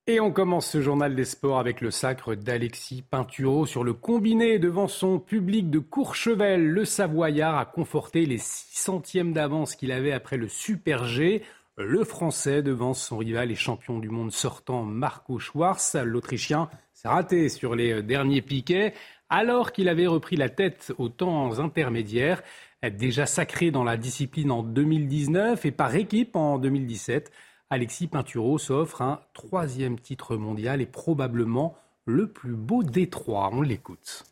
Et 0.06 0.18
on 0.18 0.32
commence 0.32 0.68
ce 0.68 0.80
journal 0.80 1.14
des 1.14 1.24
sports 1.24 1.58
avec 1.58 1.80
le 1.80 1.90
sacre 1.90 2.34
d'Alexis 2.34 3.02
Pinturo 3.02 3.66
sur 3.66 3.84
le 3.84 3.92
combiné 3.92 4.58
devant 4.58 4.88
son 4.88 5.20
public 5.20 5.70
de 5.70 5.78
Courchevel. 5.78 6.66
Le 6.66 6.84
Savoyard 6.84 7.58
a 7.58 7.64
conforté 7.64 8.26
les 8.26 8.38
6 8.38 8.76
centièmes 8.76 9.32
d'avance 9.32 9.76
qu'il 9.76 9.92
avait 9.92 10.12
après 10.12 10.36
le 10.36 10.48
Super 10.48 11.04
G. 11.04 11.42
Le 11.82 12.04
Français 12.04 12.62
devance 12.62 13.02
son 13.02 13.16
rival 13.16 13.50
et 13.50 13.54
champion 13.54 14.00
du 14.00 14.10
monde 14.10 14.32
sortant 14.32 14.82
Marco 14.82 15.38
Schwarz. 15.38 15.96
L'Autrichien 16.04 16.68
s'est 16.92 17.08
raté 17.08 17.48
sur 17.48 17.74
les 17.74 18.02
derniers 18.02 18.42
piquets 18.42 18.92
alors 19.30 19.72
qu'il 19.72 19.88
avait 19.88 20.06
repris 20.06 20.36
la 20.36 20.50
tête 20.50 20.92
aux 20.98 21.08
temps 21.08 21.58
intermédiaires. 21.58 22.42
Déjà 22.82 23.24
sacré 23.24 23.70
dans 23.70 23.82
la 23.82 23.96
discipline 23.96 24.50
en 24.50 24.62
2019 24.62 25.64
et 25.64 25.70
par 25.70 25.94
équipe 25.94 26.36
en 26.36 26.58
2017, 26.58 27.32
Alexis 27.70 28.08
Pinturo 28.08 28.58
s'offre 28.58 29.00
un 29.00 29.20
troisième 29.32 29.98
titre 29.98 30.36
mondial 30.36 30.82
et 30.82 30.86
probablement 30.86 31.78
le 32.04 32.30
plus 32.30 32.56
beau 32.56 32.82
des 32.82 33.08
trois. 33.08 33.48
On 33.54 33.62
l'écoute. 33.62 34.29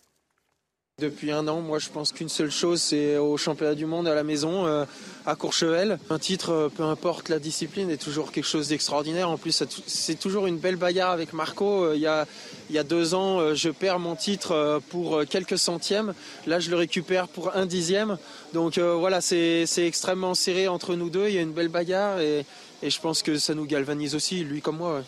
Depuis 1.01 1.31
un 1.31 1.47
an, 1.47 1.61
moi 1.61 1.79
je 1.79 1.91
pense 1.91 2.11
qu'une 2.11 2.29
seule 2.29 2.51
chose, 2.51 2.83
c'est 2.83 3.19
au 3.19 3.37
championnat 3.37 3.77
du 3.77 3.87
monde 3.87 4.09
à 4.09 4.17
la 4.17 4.25
maison, 4.25 4.67
euh, 4.67 4.85
à 5.27 5.37
Courchevel. 5.37 5.97
Un 6.11 6.19
titre, 6.19 6.51
euh, 6.51 6.69
peu 6.69 6.83
importe 6.83 7.29
la 7.29 7.39
discipline, 7.39 7.89
est 7.89 8.03
toujours 8.03 8.33
quelque 8.33 8.49
chose 8.49 8.67
d'extraordinaire. 8.67 9.31
En 9.31 9.37
plus, 9.37 9.63
c'est 9.87 10.19
toujours 10.19 10.49
une 10.49 10.59
belle 10.59 10.75
bagarre 10.75 11.13
avec 11.13 11.35
Marco. 11.35 11.85
Euh, 11.85 11.95
il 11.95 12.01
y 12.01 12.79
a, 12.79 12.83
deux 12.83 13.15
ans, 13.15 13.55
je 13.55 13.71
perds 13.71 14.01
mon 14.01 14.17
titre 14.17 14.83
pour 14.89 15.23
quelques 15.31 15.57
centièmes. 15.57 16.15
Là, 16.49 16.59
je 16.59 16.69
le 16.69 16.75
récupère 16.75 17.29
pour 17.29 17.55
un 17.55 17.65
dixième. 17.65 18.19
Donc 18.53 18.79
voilà, 18.79 19.21
c'est 19.21 19.69
extrêmement 19.79 20.35
serré 20.35 20.67
entre 20.67 20.97
nous 20.97 21.11
deux. 21.11 21.29
Il 21.29 21.35
y 21.35 21.39
a 21.39 21.43
une 21.43 21.53
belle 21.53 21.69
bagarre 21.69 22.19
et, 22.19 22.45
et, 22.83 22.91
je 22.91 23.01
pense 23.01 23.23
que 23.23 23.39
ça 23.39 23.55
nous 23.55 23.67
galvanise 23.67 24.17
aussi, 24.17 24.43
lui 24.43 24.61
comme 24.61 24.79
moi. 24.79 25.05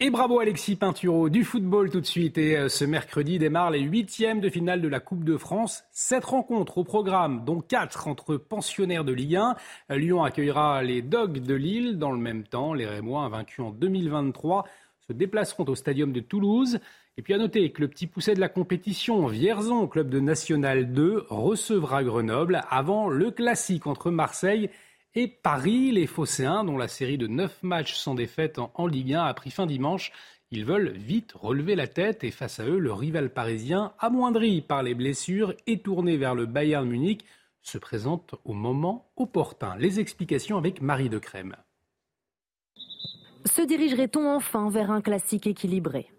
Et 0.00 0.10
bravo 0.10 0.40
Alexis 0.40 0.74
Pinturo 0.74 1.28
du 1.28 1.44
football 1.44 1.88
tout 1.88 2.00
de 2.00 2.06
suite. 2.06 2.36
Et 2.36 2.56
euh, 2.56 2.68
ce 2.68 2.84
mercredi 2.84 3.38
démarre 3.38 3.70
les 3.70 3.78
huitièmes 3.78 4.40
de 4.40 4.48
finale 4.48 4.82
de 4.82 4.88
la 4.88 4.98
Coupe 4.98 5.22
de 5.22 5.36
France. 5.36 5.84
Sept 5.92 6.24
rencontres 6.24 6.78
au 6.78 6.84
programme, 6.84 7.44
dont 7.44 7.60
quatre 7.60 8.08
entre 8.08 8.36
pensionnaires 8.36 9.04
de 9.04 9.12
Ligue 9.12 9.36
1. 9.36 9.54
Euh, 9.92 9.96
Lyon 9.96 10.24
accueillera 10.24 10.82
les 10.82 11.00
Dogs 11.00 11.38
de 11.38 11.54
Lille. 11.54 11.96
Dans 11.96 12.10
le 12.10 12.18
même 12.18 12.42
temps, 12.42 12.74
les 12.74 12.86
Rémois, 12.86 13.28
vaincus 13.28 13.64
en 13.64 13.70
2023, 13.70 14.64
se 15.06 15.12
déplaceront 15.12 15.64
au 15.66 15.76
stadium 15.76 16.12
de 16.12 16.18
Toulouse. 16.18 16.80
Et 17.16 17.22
puis 17.22 17.32
à 17.32 17.38
noter 17.38 17.70
que 17.70 17.80
le 17.80 17.86
petit 17.86 18.08
pousset 18.08 18.34
de 18.34 18.40
la 18.40 18.48
compétition, 18.48 19.28
Vierzon, 19.28 19.86
club 19.86 20.08
de 20.08 20.18
National 20.18 20.92
2, 20.92 21.26
recevra 21.28 22.02
Grenoble 22.02 22.62
avant 22.68 23.08
le 23.08 23.30
classique 23.30 23.86
entre 23.86 24.10
Marseille 24.10 24.64
et 24.64 24.70
Paris, 25.42 25.92
les 25.92 26.06
Phocéens, 26.06 26.64
dont 26.64 26.76
la 26.76 26.88
série 26.88 27.18
de 27.18 27.26
9 27.26 27.62
matchs 27.62 27.94
sans 27.94 28.14
défaite 28.14 28.58
en, 28.58 28.86
Ligue 28.86 29.14
1 29.14 29.22
a 29.22 29.34
pris 29.34 29.50
fin 29.50 29.66
dimanche, 29.66 30.12
ils 30.50 30.64
veulent 30.64 30.90
vite 30.90 31.32
relever 31.34 31.76
la 31.76 31.86
tête 31.86 32.24
et 32.24 32.30
face 32.30 32.58
à 32.60 32.64
eux, 32.64 32.78
le 32.78 32.92
rival 32.92 33.30
parisien, 33.30 33.92
amoindri 33.98 34.60
par 34.60 34.82
les 34.82 34.94
blessures 34.94 35.54
et 35.66 35.78
tourné 35.80 36.16
vers 36.16 36.34
le 36.34 36.46
Bayern 36.46 36.88
Munich, 36.88 37.24
se 37.62 37.78
présente 37.78 38.34
au 38.44 38.52
moment 38.52 39.10
opportun. 39.16 39.76
Les 39.78 40.00
explications 40.00 40.58
avec 40.58 40.82
Marie 40.82 41.08
de 41.08 41.18
Crème. 41.18 41.56
Se 43.44 43.62
dirigerait-on 43.62 44.28
enfin 44.28 44.68
vers 44.68 44.90
un 44.90 45.00
classique 45.00 45.46
équilibré? 45.46 46.10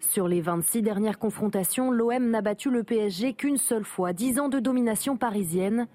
Sur 0.00 0.28
les 0.28 0.40
26 0.40 0.82
dernières 0.82 1.18
confrontations, 1.18 1.90
l'OM 1.90 2.30
n'a 2.30 2.42
battu 2.42 2.70
le 2.70 2.84
PSG 2.84 3.34
qu'une 3.34 3.56
seule 3.56 3.84
fois, 3.84 4.12
10 4.12 4.38
ans 4.38 4.48
de 4.48 4.60
domination 4.60 5.16
parisienne. 5.16 5.88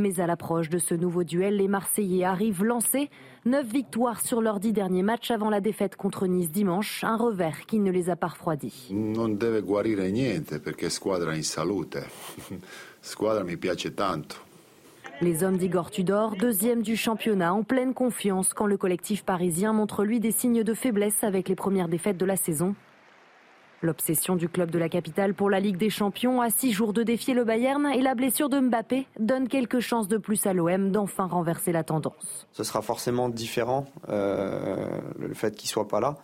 Mais 0.00 0.18
à 0.18 0.26
l'approche 0.26 0.70
de 0.70 0.78
ce 0.78 0.94
nouveau 0.94 1.24
duel, 1.24 1.58
les 1.58 1.68
Marseillais 1.68 2.24
arrivent 2.24 2.64
lancés. 2.64 3.10
Neuf 3.44 3.66
victoires 3.66 4.22
sur 4.22 4.40
leurs 4.40 4.58
dix 4.58 4.72
derniers 4.72 5.02
matchs 5.02 5.30
avant 5.30 5.50
la 5.50 5.60
défaite 5.60 5.94
contre 5.94 6.26
Nice 6.26 6.50
dimanche, 6.50 7.04
un 7.04 7.18
revers 7.18 7.66
qui 7.66 7.80
ne 7.80 7.90
les 7.90 8.08
a 8.08 8.16
pas 8.16 8.28
refroidis. 8.28 8.88
Non 8.90 9.28
deve 9.28 9.60
guarire 9.60 10.10
niente 10.10 10.58
perché 10.58 10.88
squadra 10.88 11.32
in 11.32 11.42
salute. 11.42 11.98
squadra 13.02 13.44
mi 13.44 13.58
piace 13.58 13.94
tanto. 13.94 14.36
Les 15.20 15.44
hommes 15.44 15.58
d'Igor 15.58 15.90
Tudor, 15.90 16.34
deuxième 16.36 16.80
du 16.80 16.96
championnat, 16.96 17.52
en 17.52 17.62
pleine 17.62 17.92
confiance 17.92 18.54
quand 18.54 18.66
le 18.66 18.78
collectif 18.78 19.22
parisien 19.22 19.74
montre 19.74 20.02
lui 20.02 20.18
des 20.18 20.32
signes 20.32 20.62
de 20.62 20.72
faiblesse 20.72 21.22
avec 21.24 21.50
les 21.50 21.56
premières 21.56 21.88
défaites 21.88 22.16
de 22.16 22.24
la 22.24 22.36
saison. 22.36 22.74
L'obsession 23.82 24.36
du 24.36 24.50
club 24.50 24.70
de 24.70 24.78
la 24.78 24.90
capitale 24.90 25.32
pour 25.32 25.48
la 25.48 25.58
Ligue 25.58 25.78
des 25.78 25.88
Champions 25.88 26.42
à 26.42 26.50
six 26.50 26.70
jours 26.70 26.92
de 26.92 27.02
défier 27.02 27.32
le 27.32 27.44
Bayern 27.44 27.86
et 27.86 28.02
la 28.02 28.14
blessure 28.14 28.50
de 28.50 28.60
Mbappé 28.60 29.06
donnent 29.18 29.48
quelques 29.48 29.80
chances 29.80 30.06
de 30.06 30.18
plus 30.18 30.44
à 30.46 30.52
l'OM 30.52 30.90
d'enfin 30.90 31.24
renverser 31.24 31.72
la 31.72 31.82
tendance. 31.82 32.46
Ce 32.52 32.62
sera 32.62 32.82
forcément 32.82 33.30
différent 33.30 33.86
euh, 34.10 34.86
le 35.18 35.32
fait 35.32 35.56
qu'il 35.56 35.70
soit 35.70 35.88
pas 35.88 36.00
là. 36.00 36.18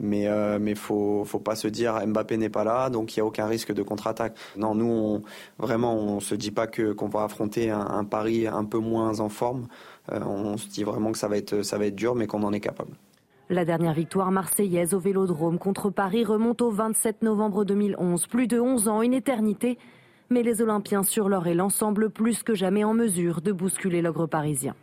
Mais 0.00 0.22
il 0.22 0.26
euh, 0.26 0.58
mais 0.60 0.74
faut 0.74 1.24
faut 1.24 1.38
pas 1.38 1.54
se 1.54 1.68
dire 1.68 2.04
Mbappé 2.04 2.36
n'est 2.36 2.48
pas 2.48 2.64
là 2.64 2.90
donc 2.90 3.16
il 3.16 3.20
y 3.20 3.22
a 3.22 3.24
aucun 3.24 3.46
risque 3.46 3.72
de 3.72 3.82
contre-attaque. 3.82 4.36
Non 4.56 4.74
nous 4.74 5.22
vraiment 5.58 5.94
on 5.94 6.18
se 6.18 6.34
dit 6.34 6.50
pas 6.50 6.66
que 6.66 6.92
qu'on 6.92 7.08
va 7.08 7.22
affronter 7.22 7.70
un, 7.70 8.04
Paris 8.04 8.48
un 8.48 8.64
peu 8.64 8.78
moins 8.78 9.20
en 9.20 9.28
forme. 9.28 9.68
Euh, 10.12 10.20
on 10.24 10.56
se 10.56 10.66
dit 10.68 10.82
vraiment 10.82 11.12
que 11.12 11.18
ça 11.18 11.28
va 11.28 11.36
être 11.36 11.62
ça 11.62 11.78
va 11.78 11.86
être 11.86 11.96
dur 11.96 12.16
mais 12.16 12.26
qu'on 12.26 12.42
en 12.42 12.52
est 12.52 12.60
capable. 12.60 12.92
La 13.50 13.64
dernière 13.64 13.94
victoire 13.94 14.30
marseillaise 14.30 14.92
au 14.92 14.98
Vélodrome 14.98 15.58
contre 15.58 15.88
Paris 15.88 16.22
remonte 16.22 16.60
au 16.60 16.70
27 16.70 17.22
novembre 17.22 17.64
2011. 17.64 18.26
Plus 18.26 18.46
de 18.46 18.60
11 18.60 18.88
ans, 18.88 19.00
une 19.00 19.14
éternité. 19.14 19.78
Mais 20.28 20.42
les 20.42 20.60
Olympiens 20.60 21.02
sur 21.02 21.30
leur 21.30 21.46
élan 21.46 21.70
semblent 21.70 22.10
plus 22.10 22.42
que 22.42 22.54
jamais 22.54 22.84
en 22.84 22.92
mesure 22.92 23.40
de 23.40 23.52
bousculer 23.52 24.02
l'ogre 24.02 24.26
parisien. 24.26 24.74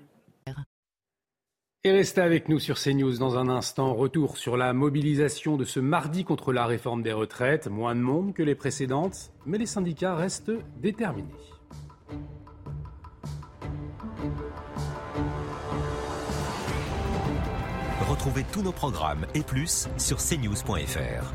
Et 1.84 1.91
restez 1.91 2.21
avec 2.21 2.49
nous 2.49 2.58
sur 2.58 2.80
CNews 2.80 3.19
dans 3.19 3.38
un 3.38 3.49
instant. 3.49 3.93
Retour 3.93 4.36
sur 4.36 4.58
la 4.58 4.73
mobilisation 4.73 5.58
de 5.58 5.63
ce 5.63 5.80
mardi 5.80 6.23
contre 6.23 6.51
la 6.51 6.65
réforme 6.65 7.04
des 7.04 7.13
retraites. 7.13 7.67
Moins 7.67 7.93
de 7.93 8.01
monde 8.01 8.34
que 8.34 8.41
les 8.41 8.56
précédentes, 8.56 9.32
mais 9.45 9.60
les 9.60 9.67
syndicats 9.67 10.15
restent 10.15 10.54
déterminés. 10.82 11.30
Retrouvez 18.15 18.45
tous 18.49 18.62
nos 18.62 18.71
programmes 18.71 19.25
et 19.34 19.41
plus 19.41 19.89
sur 19.97 20.19
cnews.fr. 20.19 21.34